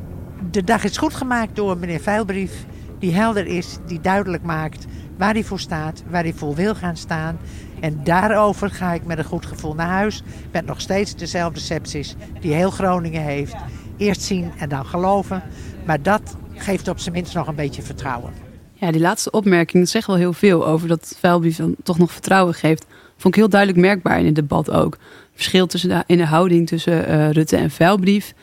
[0.51, 2.67] De dag is goed gemaakt door meneer Veilbrief,
[2.99, 4.87] die helder is, die duidelijk maakt
[5.21, 7.39] waar hij voor staat, waar hij voor wil gaan staan.
[7.81, 10.23] En daarover ga ik met een goed gevoel naar huis.
[10.53, 13.55] Met nog steeds dezelfde sepsis die heel Groningen heeft.
[13.97, 15.43] Eerst zien en dan geloven.
[15.85, 18.33] Maar dat geeft op zijn minst nog een beetje vertrouwen.
[18.73, 21.19] Ja, die laatste opmerking zegt wel heel veel over dat
[21.57, 22.87] dan toch nog vertrouwen geeft.
[23.17, 24.99] Vond ik heel duidelijk merkbaar in het debat ook.
[25.35, 28.35] Verschil tussen de, in de houding tussen eh, Rutte en vuilbrief.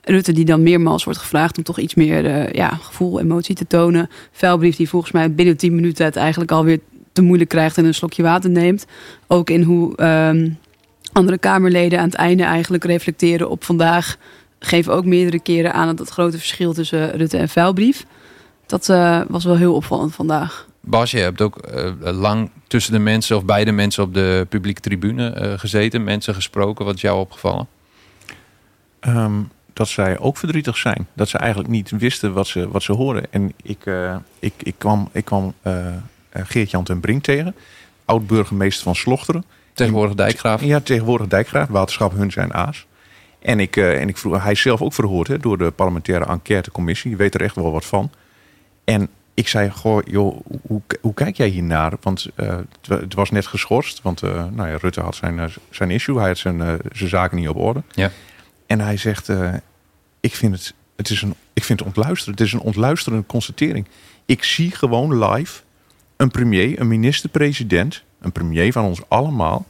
[0.00, 3.66] Rutte die dan meermaals wordt gevraagd om toch iets meer uh, ja, gevoel, emotie te
[3.66, 4.08] tonen.
[4.32, 6.80] Vuilbrief die volgens mij binnen 10 minuten het eigenlijk alweer
[7.12, 8.86] te moeilijk krijgt en een slokje water neemt.
[9.26, 10.50] Ook in hoe ehm,
[11.12, 14.16] andere Kamerleden aan het einde eigenlijk reflecteren op vandaag.
[14.58, 18.04] Geven ook meerdere keren aan dat het grote verschil tussen Rutte en vuilbrief.
[18.66, 20.66] Dat uh, was wel heel opvallend vandaag.
[20.80, 24.46] Bas, je hebt ook uh, lang tussen de mensen of bij de mensen op de
[24.48, 26.04] publieke tribune uh, gezeten.
[26.04, 26.84] Mensen gesproken.
[26.84, 27.66] Wat is jou opgevallen?
[29.00, 31.06] Um, dat zij ook verdrietig zijn.
[31.12, 33.24] Dat ze eigenlijk niet wisten wat ze, wat ze hoorden.
[33.30, 35.54] En ik, uh, ik, ik kwam, ik kwam
[36.32, 37.54] Geert-Jan ten Brink tegen.
[38.04, 39.44] Oud-burgemeester van Slochteren.
[39.72, 40.62] Tegenwoordig dijkgraaf.
[40.62, 41.68] Ja, tegenwoordig dijkgraaf.
[41.68, 42.86] Waterschap Hun zijn Aas.
[43.38, 47.10] En ik, en ik vroeg, hij is zelf ook verhoord hè, door de parlementaire enquêtecommissie.
[47.10, 48.10] Je weet er echt wel wat van.
[48.84, 51.92] En ik zei, goh, joh, hoe, hoe kijk jij hiernaar?
[52.00, 54.02] Want uh, het, was net geschorst.
[54.02, 56.18] Want uh, nou ja, Rutte had zijn, uh, zijn issue.
[56.18, 57.82] Hij had zijn, zijn zaken niet op orde.
[57.90, 58.10] Ja.
[58.66, 59.28] En hij zegt,
[60.20, 62.38] ik, vind het, het is een, ik vind het ontluisterend.
[62.38, 63.86] Het is een ontluisterende constatering.
[64.26, 65.60] Ik zie gewoon live
[66.22, 68.02] een premier, een minister-president...
[68.20, 69.66] een premier van ons allemaal...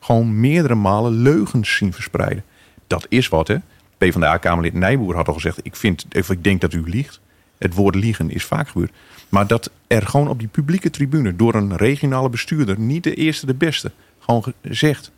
[0.00, 2.44] gewoon meerdere malen leugens zien verspreiden.
[2.86, 3.56] Dat is wat, hè?
[3.98, 5.58] PvdA-Kamerlid Nijboer had al gezegd...
[5.62, 7.20] ik, vind, ik denk dat u liegt.
[7.58, 8.92] Het woord liegen is vaak gebeurd.
[9.28, 13.46] Maar dat er gewoon op die publieke tribune door een regionale bestuurder, niet de eerste,
[13.46, 15.10] de beste, gewoon zegt.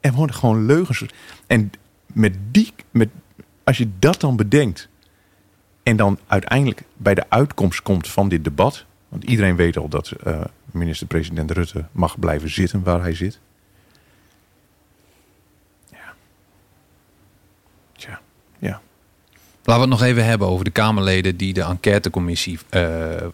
[0.00, 1.04] Er worden gewoon leugens.
[1.46, 1.72] En
[2.06, 3.08] met die, met,
[3.64, 4.88] als je dat dan bedenkt.
[5.82, 8.84] En dan uiteindelijk bij de uitkomst komt van dit debat.
[9.16, 13.38] Want iedereen weet al dat uh, minister-president Rutte mag blijven zitten waar hij zit.
[15.90, 16.14] Ja.
[17.96, 18.20] Tja,
[18.58, 18.80] ja.
[19.64, 22.82] Laten we het nog even hebben over de Kamerleden die de enquêtecommissie uh,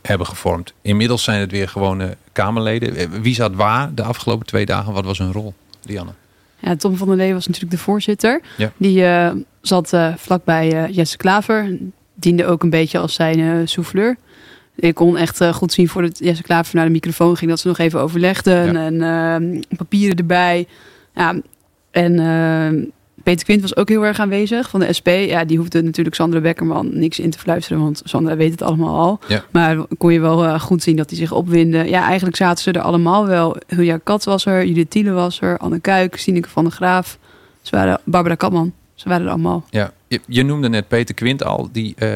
[0.03, 0.73] hebben gevormd.
[0.83, 3.23] Inmiddels zijn het weer gewone Kamerleden.
[3.23, 4.93] Wie zat waar de afgelopen twee dagen?
[4.93, 6.13] Wat was hun rol, Dianne?
[6.59, 8.41] Ja, Tom van der Lee was natuurlijk de voorzitter.
[8.57, 8.73] Ja.
[8.77, 11.79] Die uh, zat uh, vlakbij Jesse Klaver.
[12.15, 14.17] Diende ook een beetje als zijn souffleur.
[14.75, 17.51] Ik kon echt goed zien voordat Jesse Klaver naar de microfoon ging...
[17.51, 18.85] dat ze nog even overlegden ja.
[18.85, 20.67] en ehm, papieren erbij.
[21.15, 21.35] Ja,
[21.91, 22.85] en ehm,
[23.23, 25.09] Peter Quint was ook heel erg aanwezig van de SP.
[25.09, 28.99] Ja, die hoefde natuurlijk Sandra Beckerman niks in te fluisteren, want Sandra weet het allemaal
[28.99, 29.19] al.
[29.29, 29.45] Ja.
[29.51, 31.89] Maar kon je wel uh, goed zien dat hij zich opwinde.
[31.89, 33.57] Ja, eigenlijk zaten ze er allemaal wel.
[33.67, 37.19] Hulja Kat was er, Judith Thiele was er, Anne Kuik, Sineke van der Graaf.
[37.63, 39.65] Ze waren, Barbara Katman, ze waren er allemaal.
[39.71, 42.09] Ja, je, je noemde net Peter Quint al, die uh,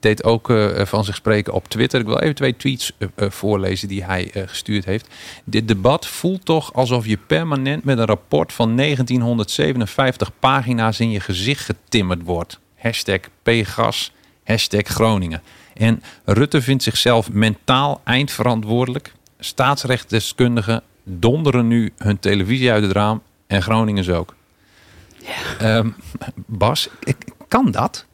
[0.00, 2.00] deed ook uh, van zich spreken op Twitter.
[2.00, 5.08] Ik wil even twee tweets uh, uh, voorlezen die hij gestuurd heeft.
[5.44, 11.20] Dit debat voelt toch alsof je permanent met een rapport van 1957 pagina's in je
[11.20, 12.58] gezicht getimmerd wordt.
[12.76, 14.12] Hashtag PGAS,
[14.44, 15.42] hashtag Groningen.
[15.74, 19.12] En Rutte vindt zichzelf mentaal eindverantwoordelijk.
[19.38, 24.34] Staatsrechtdeskundigen donderen nu hun televisie uit het raam en Groningens ook.
[25.58, 25.76] Ja.
[25.76, 25.94] Um,
[26.46, 26.88] Bas,
[27.48, 28.06] kan dat?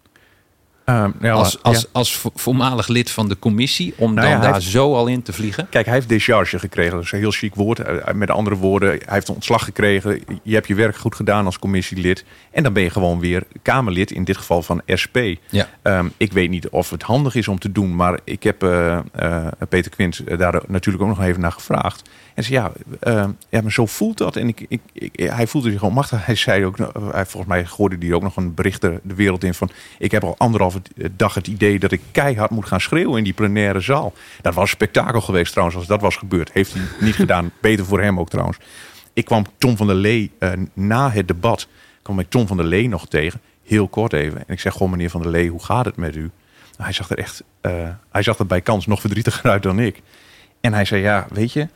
[0.86, 1.86] Uh, ja, als, als, ja.
[1.92, 5.32] als voormalig lid van de commissie, om Nou dan ja, daar zo al in te
[5.32, 5.68] vliegen?
[5.68, 6.92] Kijk, hij heeft décharge gekregen.
[6.92, 7.78] Dat is een heel chic woord.
[7.78, 10.20] Eh, Met andere woorden, hij heeft een ontslag gekregen.
[10.42, 12.24] Je hebt je werk goed gedaan als commissielid.
[12.50, 15.16] En dan ben je gewoon weer Kamerlid, in dit geval van SP.
[15.50, 15.68] Ja.
[15.82, 18.98] Ehm, ik weet niet of het handig is om te doen, maar ik heb eh,
[19.12, 22.02] eh, Peter Quint daar natuurlijk ook nog even naar gevraagd.
[22.34, 24.36] En zei ja, eh, ja, maar zo voelt dat.
[24.36, 26.26] En ik, ik, ik, hij voelde zich gewoon machtig.
[26.26, 26.78] Hij zei ook,
[27.12, 30.24] hij, volgens mij gooide hij ook nog een bericht de, wereld in van, ik heb
[30.24, 30.75] al anderhalve
[31.10, 34.12] dag het idee dat ik keihard moet gaan schreeuwen in die plenaire zaal.
[34.42, 36.50] Dat was een spektakel geweest trouwens, als dat was gebeurd.
[36.52, 37.50] Heeft hij niet gedaan.
[37.60, 38.58] Beter voor hem ook trouwens.
[39.12, 41.68] Ik kwam Tom van der Lee eh, na het debat,
[42.02, 43.40] kwam ik Tom van der Lee nog tegen.
[43.62, 44.38] Heel kort even.
[44.38, 46.30] En ik zeg gewoon, meneer van der Lee, hoe gaat het met u?
[46.76, 50.02] Hij zag er echt, eh, hij zag er bij kans nog verdrietiger uit dan ik.
[50.60, 51.68] En hij zei, ja, weet je,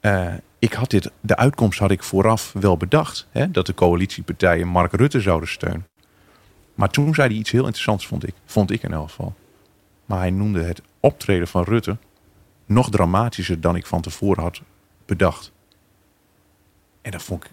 [0.00, 3.26] eh, ik had dit, de uitkomst had ik vooraf wel bedacht.
[3.30, 5.86] Hè, dat de coalitiepartijen Mark Rutte zouden steunen.
[6.76, 8.34] Maar toen zei hij iets heel interessants, vond ik.
[8.44, 9.34] Vond ik in elk geval.
[10.04, 11.96] Maar hij noemde het optreden van Rutte
[12.66, 14.60] nog dramatischer dan ik van tevoren had
[15.06, 15.52] bedacht.
[17.02, 17.50] En dat vond ik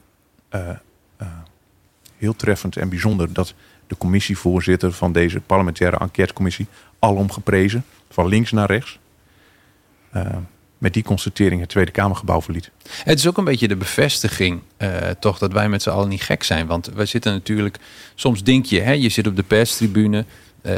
[0.50, 0.70] eh,
[1.18, 1.28] eh,
[2.18, 3.54] heel treffend en bijzonder dat
[3.88, 6.68] de commissievoorzitter van deze parlementaire enquêtecommissie,
[7.00, 9.00] alom geprezen, van links naar rechts,
[10.12, 10.38] eh,
[10.84, 12.72] met die constatering het Tweede Kamergebouw verliet.
[13.04, 16.22] Het is ook een beetje de bevestiging, eh, toch, dat wij met z'n allen niet
[16.22, 16.68] gek zijn.
[16.68, 17.78] Want wij zitten natuurlijk,
[18.16, 20.26] soms denk je, hè, je zit op de perstribune.
[20.62, 20.74] eh,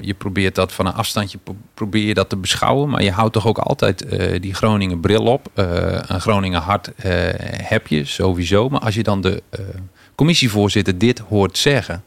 [0.00, 2.88] je probeert dat van een afstandje pro- probeer je dat te beschouwen.
[2.88, 5.48] Maar je houdt toch ook altijd eh, die Groningen bril op.
[5.54, 7.12] Eh, een Groningen hart eh,
[7.68, 8.68] heb je sowieso.
[8.68, 9.60] Maar als je dan de eh,
[10.14, 12.02] commissievoorzitter dit hoort zeggen.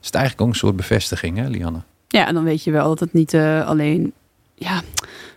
[0.00, 1.82] Is het eigenlijk ook een soort bevestiging, hè, Lianne?
[2.08, 4.12] Ja, en dan weet je wel dat het niet eh, alleen.
[4.54, 4.82] Ja,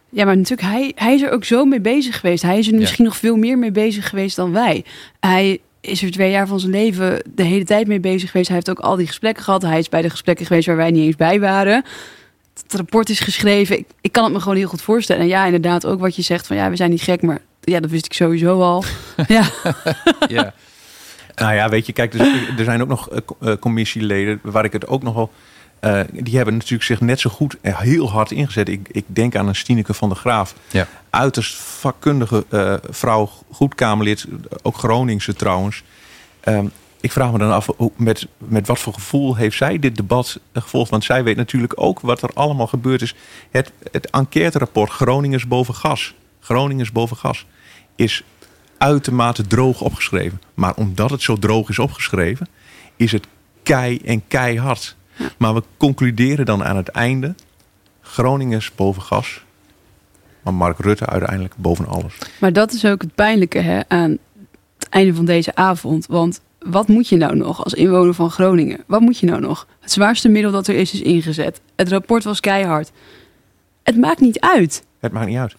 [0.09, 2.43] ja, maar natuurlijk, hij, hij is er ook zo mee bezig geweest.
[2.43, 4.85] Hij is er misschien nog veel meer mee bezig geweest dan wij.
[5.19, 8.47] Hij is er twee jaar van zijn leven de hele tijd mee bezig geweest.
[8.47, 9.61] Hij heeft ook al die gesprekken gehad.
[9.61, 11.83] Hij is bij de gesprekken geweest waar wij niet eens bij waren.
[12.63, 13.77] Het rapport is geschreven.
[13.77, 15.21] Ik, ik kan het me gewoon heel goed voorstellen.
[15.21, 17.79] En ja, inderdaad, ook wat je zegt van ja, we zijn niet gek, maar ja,
[17.79, 18.83] dat wist ik sowieso al.
[19.27, 19.49] ja.
[20.27, 20.53] ja.
[21.35, 24.73] Nou ja, weet je, kijk, er, er zijn ook nog eh, eh, commissieleden waar ik
[24.73, 25.31] het ook nog wel.
[25.79, 28.69] Eh, die hebben natuurlijk zich net zo goed en heel hard ingezet.
[28.69, 30.55] Ik, ik denk aan een Stineke van der Graaf.
[30.71, 30.87] Ja.
[31.09, 34.25] Uiterst vakkundige eh, vrouw, goed Kamerlid,
[34.61, 35.83] ook Groningse trouwens.
[36.39, 36.65] Ehm,
[37.01, 40.89] ik vraag me dan af, met, met wat voor gevoel heeft zij dit debat gevolgd?
[40.89, 43.15] Want zij weet natuurlijk ook wat er allemaal gebeurd is.
[43.51, 46.13] Het, het enquêterapport Groningers boven gas.
[46.39, 47.45] Groningers boven gas
[47.95, 48.23] is
[48.77, 50.41] uitermate droog opgeschreven.
[50.53, 52.47] Maar omdat het zo droog is opgeschreven,
[52.95, 53.27] is het
[53.63, 54.95] kei en keihard.
[55.37, 57.35] Maar we concluderen dan aan het einde:
[58.01, 59.43] Groningers boven gas.
[60.41, 62.17] Maar Mark Rutte uiteindelijk boven alles.
[62.39, 64.17] Maar dat is ook het pijnlijke hè, aan
[64.77, 66.05] het einde van deze avond.
[66.05, 68.83] Want wat moet je nou nog als inwoner van Groningen?
[68.87, 69.67] Wat moet je nou nog?
[69.79, 71.61] Het zwaarste middel dat er is, is ingezet.
[71.75, 72.91] Het rapport was keihard.
[73.83, 74.83] Het maakt niet uit.
[74.99, 75.55] Het maakt niet uit.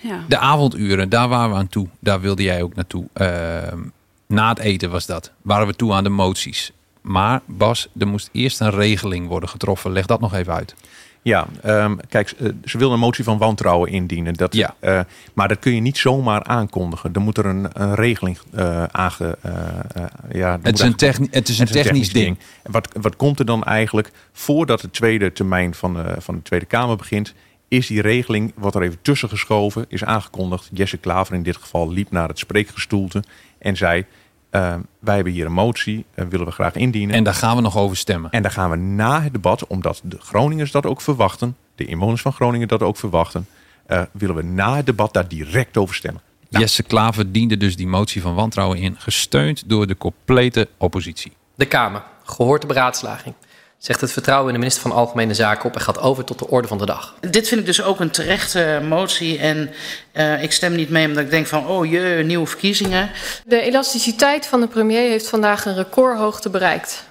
[0.00, 0.24] Ja.
[0.28, 1.88] De avonduren, daar waren we aan toe.
[1.98, 3.04] Daar wilde jij ook naartoe.
[3.12, 3.78] Ehm,
[4.26, 5.32] na het eten was dat.
[5.42, 6.72] Waren we toe aan de moties.
[7.00, 9.92] Maar Bas, er moest eerst een regeling worden getroffen.
[9.92, 10.74] Leg dat nog even uit.
[11.22, 14.34] Ja, ehm, kijk, eh, ze wil een motie van wantrouwen indienen.
[14.34, 14.74] Dat, Ja.
[14.78, 15.00] eh,
[15.34, 17.10] maar dat kun je niet zomaar aankondigen.
[17.12, 19.38] Er moet er een, een regeling eh aange...
[19.42, 19.52] eh,
[19.94, 20.84] eh, ja, Het is
[21.18, 22.38] een, het is een technisch ding.
[22.62, 26.66] Wat, wat komt er dan eigenlijk voordat de tweede termijn van de, van de Tweede
[26.66, 27.34] Kamer begint?
[27.68, 30.68] Is die regeling, wat er even tussen geschoven, is aangekondigd.
[30.72, 33.22] Jesse Klaver in dit geval liep naar het spreekgestoelte
[33.58, 34.04] en zei...
[34.50, 37.14] eh, wij hebben hier een motie, eh, willen we graag indienen.
[37.14, 38.30] En daar gaan we nog over stemmen.
[38.30, 42.22] En daar gaan we na het debat, omdat de Groningers dat ook verwachten, de inwoners
[42.22, 43.46] van Groningen dat ook verwachten,
[43.86, 46.22] eh, willen we na het debat daar direct over stemmen.
[46.48, 48.96] Jesse Klaver diende dus die motie van wantrouwen in.
[48.98, 51.32] Gesteund door de complete oppositie.
[51.54, 53.34] De Kamer, gehoord de beraadslaging,
[53.80, 56.48] zegt het vertrouwen in de minister van Algemene Zaken op en gaat over tot de
[56.48, 57.14] orde van de dag.
[57.20, 59.38] Dit vind ik dus ook een terechte motie.
[59.38, 59.70] En
[60.12, 63.10] uh, ik stem niet mee omdat ik denk van, oh jee, nieuwe verkiezingen.
[63.44, 67.04] De elasticiteit van de premier heeft vandaag een recordhoogte bereikt.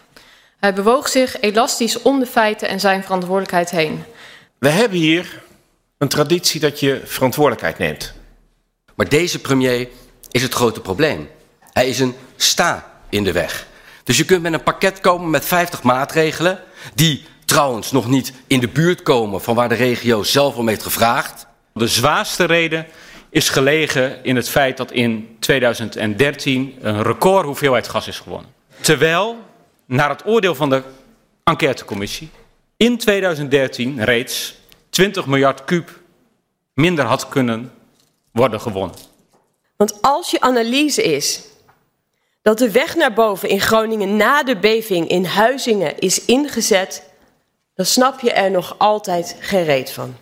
[0.59, 4.03] Hij bewoog zich elastisch om de feiten en zijn verantwoordelijkheid heen.
[4.57, 5.41] We hebben hier
[5.97, 8.13] een traditie dat je verantwoordelijkheid neemt.
[8.95, 9.87] Maar deze premier
[10.31, 11.29] is het grote probleem.
[11.71, 13.67] Hij is een sta in de weg.
[14.03, 16.59] Dus je kunt met een pakket komen met 50 maatregelen,
[16.93, 20.83] die trouwens nog niet in de buurt komen van waar de regio zelf om heeft
[20.83, 21.47] gevraagd.
[21.73, 22.85] De zwaarste reden
[23.29, 28.53] is gelegen in het feit dat in 2013 een record hoeveelheid gas is gewonnen.
[28.81, 29.37] Terwijl,
[29.85, 30.83] naar het oordeel van de
[31.43, 32.29] enquêtecommissie,
[32.77, 34.55] in 2013 reeds
[34.89, 35.99] 20 miljard kuub
[36.73, 37.71] minder had kunnen
[38.31, 38.95] worden gewonnen.
[39.75, 41.41] Want als je analyse is
[42.41, 47.03] dat de weg naar boven in Groningen na de beving in Huizingen is ingezet,
[47.75, 50.15] dan snap je er nog altijd geen reet van.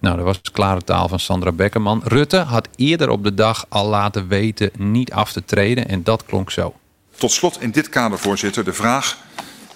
[0.00, 2.02] Nou, dat was klare taal van Sandra Beckerman.
[2.04, 6.24] Rutte had eerder op de dag al laten weten niet af te treden en dat
[6.24, 6.74] klonk zo.
[7.16, 9.18] Tot slot in dit kader, voorzitter, de vraag: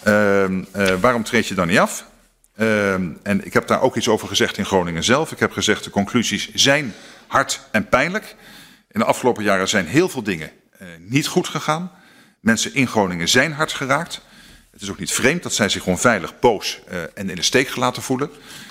[0.07, 0.61] uh, uh,
[1.01, 2.07] waarom treed je dan niet af?
[2.57, 5.33] Uh, en ik heb daar ook iets over gezegd in Groningen zelf.
[5.33, 6.95] Ik heb gezegd de conclusies zijn
[7.27, 8.37] hard en pijnlijk.
[8.91, 10.51] In de afgelopen jaren zijn heel veel dingen
[10.99, 11.91] niet goed gegaan.
[12.41, 14.21] Mensen in Groningen zijn hard geraakt.
[14.71, 17.69] Het is ook niet vreemd dat zij zich onveilig, boos uh, en in de steek
[17.69, 18.31] gelaten voelen.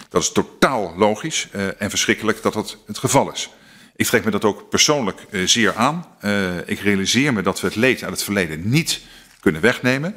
[0.09, 3.49] Dat is totaal logisch uh, en verschrikkelijk dat dat het geval is.
[3.95, 6.05] Ik trek me dat ook persoonlijk zeer aan.
[6.65, 9.01] Ik realiseer me dat we het leed uit het verleden niet
[9.39, 10.15] kunnen wegnemen.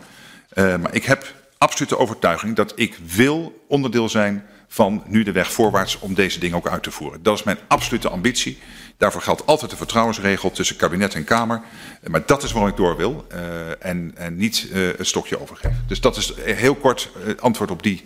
[0.54, 5.52] Maar ik heb absoluut de overtuiging dat ik wil onderdeel zijn van nu de weg
[5.52, 7.22] voorwaarts om deze dingen ook uit te voeren.
[7.22, 8.58] Dat is mijn absolute ambitie.
[8.96, 11.62] Daarvoor geldt altijd de vertrouwensregel tussen kabinet en Kamer.
[12.06, 13.38] Maar dat is waarom ik door wil uh,
[13.86, 15.84] en, en niet het stokje overgeven.
[15.86, 18.04] Dus dat is heel kort antwoord op die,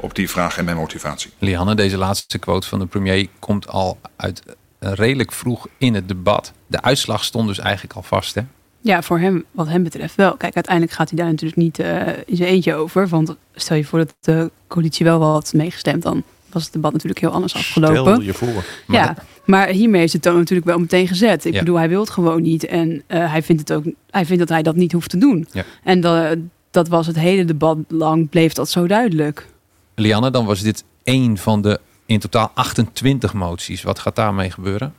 [0.00, 1.30] op die vraag en mijn motivatie.
[1.38, 4.42] Lianne, deze laatste quote van de premier komt al uit
[4.78, 6.52] redelijk vroeg in het debat.
[6.66, 8.42] De uitslag stond dus eigenlijk al vast, hè?
[8.86, 10.36] Ja, voor hem, wat hem betreft wel.
[10.36, 13.08] Kijk, uiteindelijk gaat hij daar natuurlijk niet uh, in zijn eentje over.
[13.08, 16.22] Want stel je voor dat de coalitie wel wat had meegestemd, dan
[16.52, 18.12] was het debat natuurlijk heel anders afgelopen.
[18.12, 18.64] Stel je voor.
[18.86, 21.44] Maar ja, maar hiermee is het dan natuurlijk wel meteen gezet.
[21.44, 21.58] Ik ja.
[21.58, 22.66] bedoel, hij wil het gewoon niet.
[22.66, 25.48] En uh, hij, vindt het ook, hij vindt dat hij dat niet hoeft te doen.
[25.52, 25.64] Ja.
[25.82, 26.38] En dat,
[26.70, 29.46] dat was het hele debat lang, bleef dat zo duidelijk.
[29.94, 33.82] Lianne, dan was dit één van de in totaal 28 moties.
[33.82, 34.94] Wat gaat daarmee gebeuren?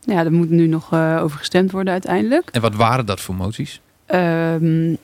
[0.00, 2.48] Ja, er moet nu nog uh, over gestemd worden uiteindelijk.
[2.50, 3.80] En wat waren dat voor moties?
[4.14, 4.98] Um,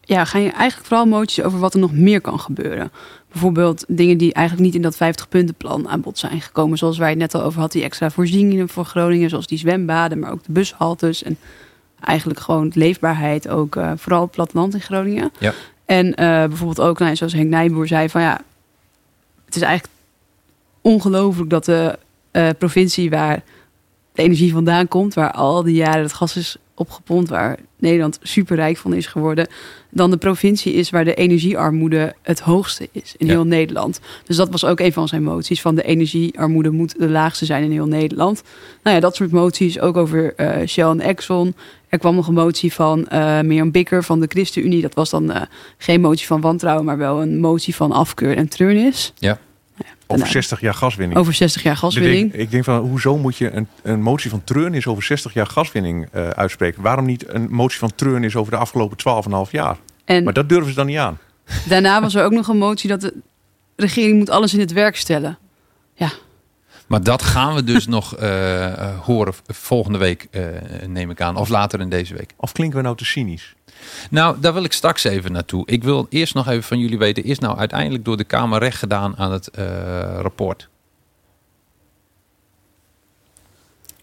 [0.00, 2.92] ja, gaan je eigenlijk vooral moties over wat er nog meer kan gebeuren.
[3.32, 6.78] Bijvoorbeeld dingen die eigenlijk niet in dat 50-puntenplan aan bod zijn gekomen.
[6.78, 9.28] Zoals wij het net al over hadden, die extra voorzieningen voor Groningen.
[9.28, 11.22] Zoals die zwembaden, maar ook de bushaltes.
[11.22, 11.38] En
[12.00, 15.32] eigenlijk gewoon leefbaarheid ook, eh, vooral op het platteland in Groningen.
[15.38, 15.52] Ja.
[15.84, 18.40] En eh, bijvoorbeeld ook, nou, zoals Henk Nijboer zei, van ja,
[19.44, 19.94] het is eigenlijk
[20.80, 21.98] ongelooflijk dat de
[22.30, 23.42] eh, provincie waar
[24.12, 28.76] de energie vandaan komt, waar al die jaren het gas is opgepompt, waar Nederland superrijk
[28.76, 29.46] van is geworden,
[29.90, 33.32] dan de provincie is waar de energiearmoede het hoogste is in Ja.
[33.32, 34.00] heel Nederland.
[34.24, 37.64] Dus dat was ook een van zijn moties, van de energiearmoede moet de laagste zijn
[37.64, 38.42] in heel Nederland.
[38.82, 41.54] Nou ja, dat soort moties, ook over eh, Shell en Exxon.
[41.88, 44.82] Er kwam nog een motie van eh Mirjam Bikker van de ChristenUnie.
[44.82, 45.42] Dat was dan eh,
[45.78, 49.12] geen motie van wantrouwen, maar wel een motie van afkeur en treurnis.
[49.18, 49.38] Ja.
[50.12, 51.18] Over 60 jaar gaswinning.
[51.20, 52.24] Over 60 jaar gaswinning.
[52.24, 55.32] Ik denk, ik denk van, hoezo moet je een, een motie van treurnis over 60
[55.32, 56.82] jaar gaswinning eh, uitspreken?
[56.82, 58.96] Waarom niet een motie van treurnis over de afgelopen
[59.46, 59.76] 12,5 jaar?
[60.04, 61.18] En- maar dat durven ze dan niet aan.
[61.68, 63.14] Daarna was er ook nog een motie dat de
[63.76, 65.38] regering moet alles in het werk stellen.
[65.94, 66.12] Ja,
[66.86, 70.42] Maar dat gaan we dus nog eh, eh, horen volgende week, eh,
[70.86, 71.36] neem ik aan.
[71.36, 72.32] Of later in deze week.
[72.36, 73.54] Of klinken we nou te cynisch?
[74.10, 75.66] Nou, daar wil ik straks even naartoe.
[75.66, 77.24] Ik wil eerst nog even van jullie weten...
[77.24, 79.64] is nou uiteindelijk door de Kamer recht gedaan aan het eh,
[80.20, 80.68] rapport?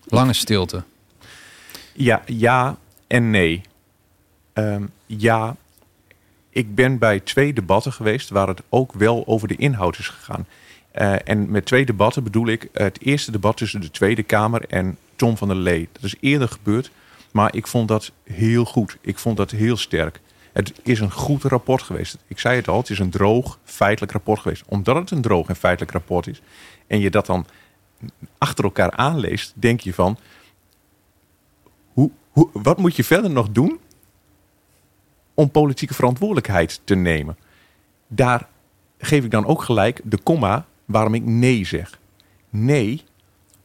[0.04, 0.84] Lange stilte.
[1.94, 3.62] Ja, ja en nee.
[4.54, 5.56] Ehm, ja,
[6.50, 10.46] ik ben bij twee debatten geweest waar het ook wel over de inhoud is gegaan.
[10.92, 14.98] Eh, en met twee debatten bedoel ik het eerste debat tussen de Tweede Kamer en
[15.16, 15.90] Tom van der Lee.
[15.92, 16.92] Dat is eerder gebeurd,
[17.32, 18.98] maar ik vond dat heel goed.
[19.02, 20.20] Ik vond dat heel sterk.
[20.52, 22.18] Het is een goed rapport geweest.
[22.28, 24.64] Ik zei het al, het is een droog, feitelijk rapport geweest.
[24.68, 26.42] Omdat het een droog en feitelijk rapport is
[26.90, 27.46] en je dat dan
[28.38, 30.18] achter elkaar aanleest, denk je van,
[31.94, 32.12] hoe,
[32.54, 33.80] wat moet je verder nog doen
[35.34, 37.38] om politieke verantwoordelijkheid te nemen?
[38.08, 38.48] Daar
[38.98, 42.00] geef ik dan ook gelijk de komma waarom ik nee zeg.
[42.50, 43.04] Nee,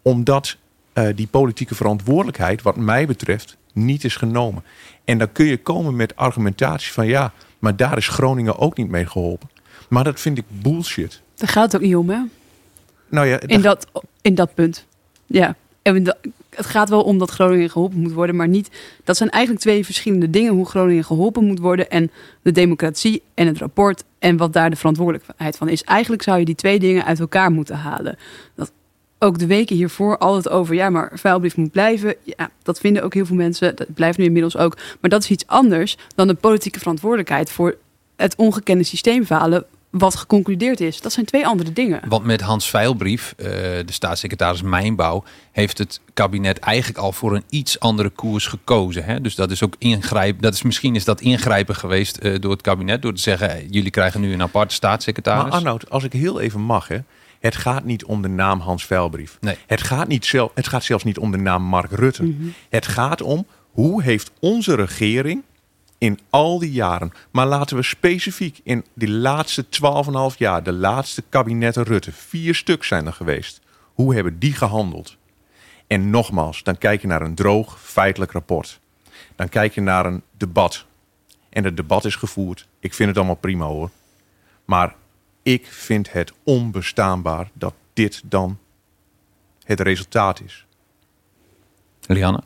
[0.03, 0.57] omdat
[0.95, 4.63] eh, die politieke verantwoordelijkheid, wat mij betreft, niet is genomen.
[5.05, 8.89] En dan kun je komen met argumentatie van ja, maar daar is Groningen ook niet
[8.89, 9.49] mee geholpen.
[9.89, 11.21] Maar dat vind ik bullshit.
[11.35, 12.19] daar gaat het ook niet om, hè?
[13.09, 13.87] Nou ja, In dat,
[14.23, 14.87] in dat punt.
[15.27, 15.57] Ja.
[15.83, 16.19] En dat-
[16.55, 18.71] het gaat wel om dat Groningen geholpen moet worden, maar niet.
[19.05, 22.11] Dat zijn eigenlijk twee verschillende dingen: hoe Groningen geholpen moet worden en
[22.43, 25.83] de democratie en het rapport en wat daar de verantwoordelijkheid van is.
[25.83, 28.17] Eigenlijk zou je die twee dingen uit elkaar moeten halen.
[28.55, 28.73] Dat
[29.19, 32.15] ook de weken hiervoor altijd over, ja, maar vuilbrief moet blijven.
[32.23, 33.77] Ja, dat vinden ook heel veel mensen.
[33.77, 34.77] Dat blijft nu inmiddels ook.
[35.01, 37.77] Maar dat is iets anders dan de politieke verantwoordelijkheid voor
[38.17, 39.67] het ongekende systeemfalen
[39.99, 41.01] wat geconcludeerd is.
[41.01, 42.01] Dat zijn twee andere dingen.
[42.09, 47.45] Want met Hans Veilbrief, eh, de staatssecretaris Mijnbouw, heeft het kabinet eigenlijk al voor een
[47.49, 49.05] iets andere koers gekozen.
[49.05, 49.21] Hè?
[49.21, 50.43] Dus dat is ook ingrijpen.
[50.43, 53.71] Dat is misschien is dat ingrijpen geweest eh, door het kabinet door te zeggen: eh,
[53.71, 55.43] jullie krijgen nu een aparte staatssecretaris.
[55.43, 56.99] Maar Arnoud, als ik heel even mag, hè.
[57.45, 59.39] Het gaat niet om de naam Hans Veilbrief.
[59.41, 59.57] Nee.
[59.67, 62.35] Het, gaat niet zel, het gaat zelfs niet om de naam Mark Rutte.
[62.69, 65.43] Het gaat om hoe heeft onze regering
[65.99, 71.23] in al die jaren, maar laten we specifiek in die laatste 12,5 jaar, de laatste
[71.29, 73.61] kabinetten Rutte, vier stuk zijn er geweest.
[73.95, 75.17] Hoe hebben die gehandeld?
[75.87, 78.81] En nogmaals, dan kijk je naar een droog, feitelijk rapport.
[79.37, 80.87] Dan kijk je naar een debat.
[81.49, 82.69] En het debat is gevoerd.
[82.81, 83.91] Ik vind het allemaal prima hoor.
[84.65, 84.95] Maar
[85.45, 88.59] ik vind het onbestaanbaar dat dit dan
[89.65, 90.67] het resultaat is.
[92.07, 92.43] Lianne?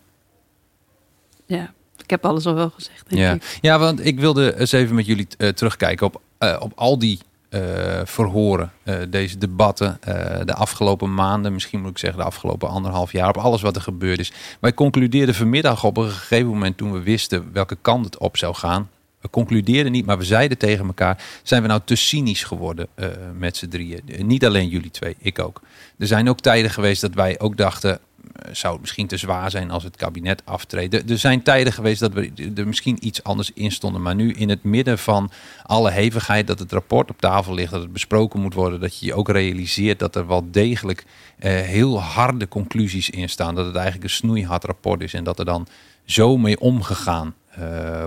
[1.47, 3.09] Ja, ik heb alles al wel gezegd.
[3.09, 3.33] Denk Ja.
[3.33, 3.59] ik.
[3.61, 7.19] ja, want ik wilde eens even met jullie eh, terugkijken op, eh, op al die
[7.49, 12.69] eh, verhoren, eh, deze debatten, eh, de afgelopen maanden, misschien moet ik zeggen de afgelopen
[12.69, 14.33] anderhalf jaar, op alles wat er gebeurd is.
[14.61, 18.55] Wij concludeerden vanmiddag op een gegeven moment toen we wisten welke kant het op zou
[18.55, 18.91] gaan.
[19.20, 23.09] We concludeerden niet, maar we zeiden tegen elkaar: zijn we nou te cynisch geworden eh,
[23.38, 24.02] met z'n drieën?
[24.07, 25.61] Eh, Niet alleen jullie twee, ik ook.
[25.98, 27.98] Er zijn ook tijden geweest dat wij ook dachten:
[28.33, 31.11] eh, zou het misschien te zwaar zijn als het kabinet aftreedt?
[31.11, 34.02] Er, zijn tijden geweest dat we er misschien iets anders in stonden.
[34.02, 35.31] Maar nu in het midden van
[35.62, 39.06] alle hevigheid dat het rapport op tafel ligt, dat het besproken moet worden, dat je
[39.06, 41.04] je ook realiseert dat er wel degelijk
[41.38, 43.54] heel harde conclusies in staan.
[43.54, 45.66] Dat het eigenlijk een snoeihard rapport is en dat er dan
[46.04, 47.35] zo mee omgegaan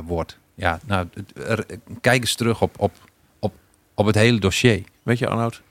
[0.05, 0.39] wordt.
[0.61, 1.07] Ja, nou,
[2.01, 2.93] kijk eens terug op, op,
[3.39, 3.53] op,
[3.93, 4.83] op het hele dossier.
[5.03, 5.61] Weet je, Arnoud,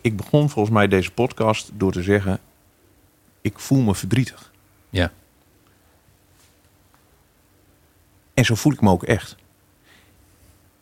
[0.00, 2.40] ik begon volgens mij deze podcast door te zeggen:
[3.40, 4.52] ik voel me verdrietig.
[4.90, 5.12] Ja.
[8.34, 9.36] En zo voel ik me ook echt.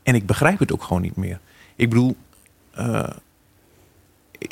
[0.03, 1.41] En ik begrijp het ook gewoon niet meer.
[1.77, 2.17] Ik bedoel,
[2.71, 3.11] eh,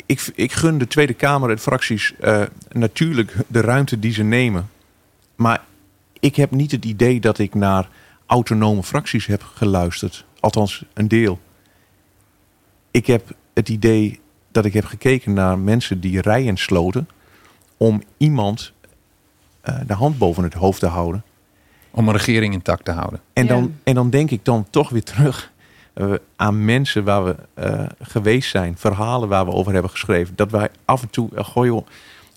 [0.05, 4.69] ik, ik gun de Tweede Kamer en fracties eh, natuurlijk de ruimte die ze nemen.
[5.35, 5.63] Maar
[6.19, 7.89] ik heb niet het idee dat ik naar
[8.29, 10.25] autonome fracties heb geluisterd.
[10.39, 11.39] Althans, een deel.
[12.91, 14.19] Ik heb het idee
[14.51, 17.09] dat ik heb gekeken naar mensen die rijen sloten
[17.77, 18.73] om iemand
[19.61, 21.23] eh, de hand boven het hoofd te houden.
[21.91, 23.21] Om een regering intact te houden.
[23.33, 25.51] En, dan, en dan denk ik dan toch weer terug
[25.93, 30.35] eh, aan mensen waar we eh, geweest zijn, verhalen waar we over hebben geschreven.
[30.35, 31.87] Dat wij af en toe, uh, goh joh,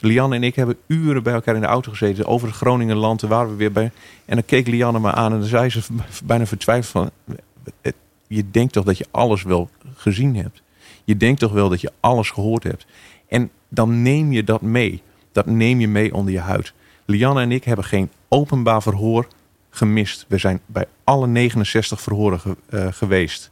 [0.03, 3.29] Lianne en ik hebben uren bij elkaar in de auto gezeten over het Groningenland.
[3.29, 3.91] Daar we weer bij.
[4.25, 5.81] En dan keek Lianne me aan en dan zei ze
[6.25, 7.11] bijna vertwijfeld van,
[8.27, 10.63] je denkt toch dat je alles wel gezien hebt.
[11.05, 12.87] Je denkt toch wel dat je alles gehoord hebt.
[13.29, 15.03] En dan neem je dat mee.
[15.33, 16.73] Dat neem je mee onder je huid.
[17.05, 19.27] Lianne en ik hebben geen openbaar verhoor
[19.71, 20.25] gemist.
[20.29, 22.41] We zijn bij alle 69 verhoren
[22.71, 23.51] uh, geweest.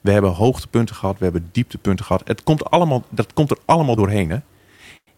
[0.00, 2.22] We hebben hoogtepunten gehad, we hebben dieptepunten gehad.
[2.24, 4.30] Het komt allemaal, dat komt er allemaal doorheen.
[4.30, 4.38] Hè?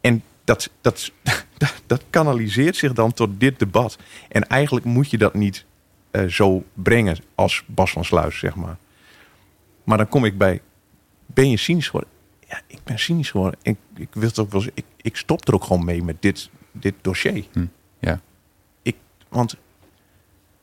[0.01, 1.13] En dat, dat,
[1.87, 3.99] dat kanaliseert zich dan tot dit debat.
[4.29, 5.65] En eigenlijk moet je dat niet
[6.13, 8.77] uh, zo brengen als Bas van Sluis, zeg maar.
[9.85, 10.61] Maar dan kom ik bij,
[11.27, 12.11] ben je cynisch geworden?
[12.49, 13.61] Ja, ik ben cynisch geworden.
[13.63, 16.51] Ik, ik wil het ook wel ik, ik stop er ook gewoon mee met dit,
[16.73, 17.45] dit dossier.
[17.53, 17.67] Hm,
[17.99, 18.21] ja.
[18.83, 18.97] Ik,
[19.29, 19.57] want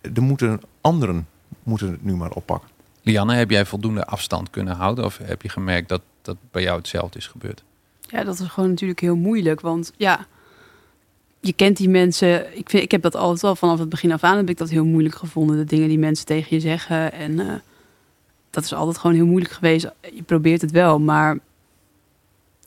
[0.02, 1.28] er moeten anderen
[1.64, 2.70] moeten het nu maar oppakken.
[3.02, 5.06] Lianne, heb jij voldoende afstand kunnen houden?
[5.06, 7.64] Of heb je gemerkt dat dat bij jou hetzelfde is gebeurd?
[8.08, 9.62] Ja, dat is gewoon natuurlijk heel moeilijk.
[9.62, 10.26] Want ja,
[11.40, 12.58] je kent die mensen.
[12.58, 14.70] Ik, vind, ik heb dat altijd al vanaf het begin af aan heb ik dat
[14.70, 15.58] heel moeilijk gevonden.
[15.58, 17.12] De dingen die mensen tegen je zeggen.
[17.12, 17.54] En uh,
[18.50, 19.92] dat is altijd gewoon heel moeilijk geweest.
[20.14, 21.38] Je probeert het wel, maar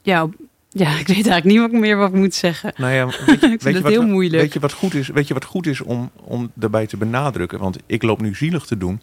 [0.02, 0.28] ja,
[0.68, 2.72] ja, ik weet eigenlijk niet wat meer wat ik moet zeggen.
[2.76, 4.42] Nou ja, weet je, ik vind het heel moeilijk.
[4.42, 7.58] Weet je wat goed is, weet je wat goed is om, om daarbij te benadrukken?
[7.58, 9.00] Want ik loop nu zielig te doen.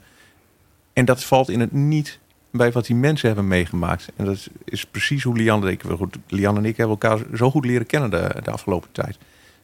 [0.93, 2.19] En dat valt in het niet
[2.57, 4.07] bij wat die mensen hebben meegemaakt.
[4.15, 5.81] En dat is precies hoe Lianne, ik,
[6.27, 9.17] Lianne en ik hebben elkaar zo goed leren kennen de, de afgelopen tijd.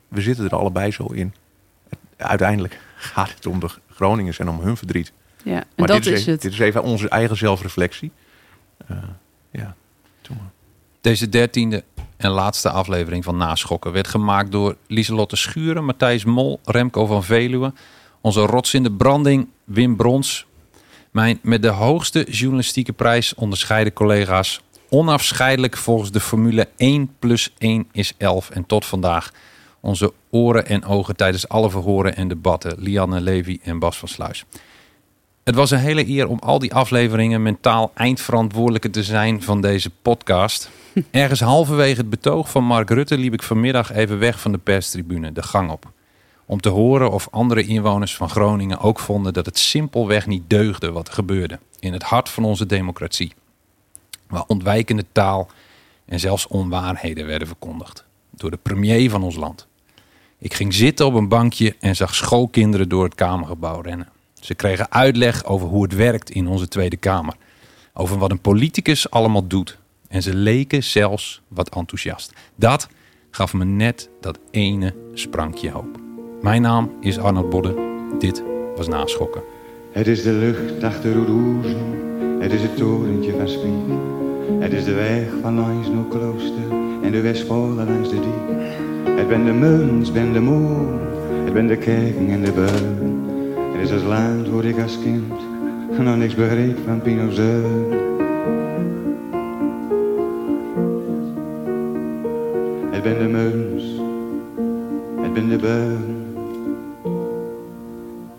[0.08, 1.34] We zitten er allebei zo in.
[2.18, 5.12] Uiteindelijk gaat het om de Groningers en om hun verdriet.
[5.44, 6.42] Ja, en maar dat dit is, is even, het.
[6.42, 8.12] Dit is even onze eigen zelfreflectie.
[8.92, 8.98] Uh,
[9.52, 9.76] ja,
[10.22, 10.52] toen maar.
[11.02, 11.84] Deze dertiende
[12.18, 17.74] en laatste aflevering van Naschokken werd gemaakt door Lieselotte Schuren, Matthijs Mol, Remco van Veluwe,
[18.22, 20.46] onze rots in de branding Wim Brons,
[21.14, 27.88] mijn met de hoogste journalistieke prijs onderscheiden collega's, onafscheidelijk volgens de formule 1 plus 1
[27.92, 29.32] is 11 en tot vandaag
[29.80, 34.46] onze oren en ogen tijdens alle verhoren en debatten, Lianne Levy en Bas van Sluis.
[35.44, 39.90] Het was een hele eer om al die afleveringen mentaal eindverantwoordelijke te zijn van deze
[40.02, 40.70] podcast.
[41.12, 45.32] Ergens halverwege het betoog van Mark Rutte liep ik vanmiddag even weg van de perstribune,
[45.32, 45.93] de gang op.
[46.46, 50.92] Om te horen of andere inwoners van Groningen ook vonden dat het simpelweg niet deugde
[50.92, 51.60] wat er gebeurde.
[51.80, 53.34] In het hart van onze democratie.
[54.28, 55.50] Waar ontwijkende taal
[56.06, 58.06] en zelfs onwaarheden werden verkondigd.
[58.30, 59.68] Door de premier van ons land.
[60.38, 64.10] Ik ging zitten op een bankje en zag schoolkinderen door het Kamergebouw rennen.
[64.42, 67.36] Ze kregen uitleg over hoe het werkt in onze Tweede Kamer.
[67.94, 69.78] Over wat een politicus allemaal doet.
[70.08, 72.34] En ze leken zelfs wat enthousiast.
[72.56, 72.88] Dat
[73.32, 76.03] gaf me net dat ene sprankje hoop.
[76.44, 77.76] Mijn naam is Arnold Bodde.
[78.20, 78.44] Dit
[78.76, 79.42] was Naschokken.
[79.92, 81.78] Het is de lucht achter Roeroezen.
[82.40, 83.98] Het is het torentje van Spiek.
[84.60, 86.72] Het is de weg van langs naar klooster.
[87.04, 88.68] En de Westpolen langs de diek.
[89.16, 91.00] Het ben de muns, ben de moer.
[91.44, 93.24] Het ben de kerken en de beun.
[93.72, 95.34] Het is het land waar ik als kind
[96.00, 97.92] nog niks begreep van Pinozeun.
[102.92, 103.84] Het ben de muns,
[105.22, 106.23] het ben de beun.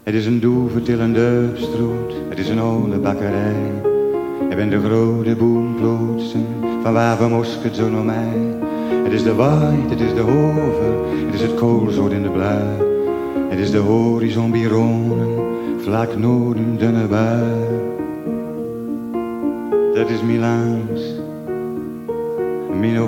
[0.04, 3.82] Het is een doevertillende stroot, het is een oude bakkerij.
[4.48, 6.46] Het ben de grote boomplotsen,
[6.82, 8.56] van waar we mosket zo naar mij.
[9.04, 10.94] Het is de waait, het is de hoven,
[11.26, 12.92] het is het koolzoot in de blauw.
[13.48, 15.28] Het is de horizon bironen,
[15.78, 17.44] vlak noorden dunne bui.
[19.94, 21.00] Dat is Milaans,
[22.80, 22.98] mijn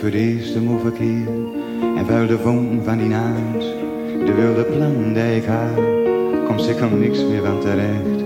[0.00, 1.52] Het eerst hem overkeren
[1.96, 3.60] en vuil de vonk van die naad.
[4.26, 5.84] De wilde plan die ik had,
[6.46, 8.24] komt zeker niks meer van terecht.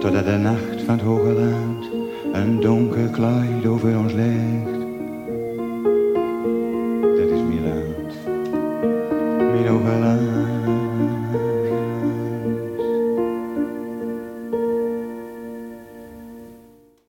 [0.00, 1.90] Totdat de nacht van het hoge land
[2.32, 4.77] een donker kleid over ons legt.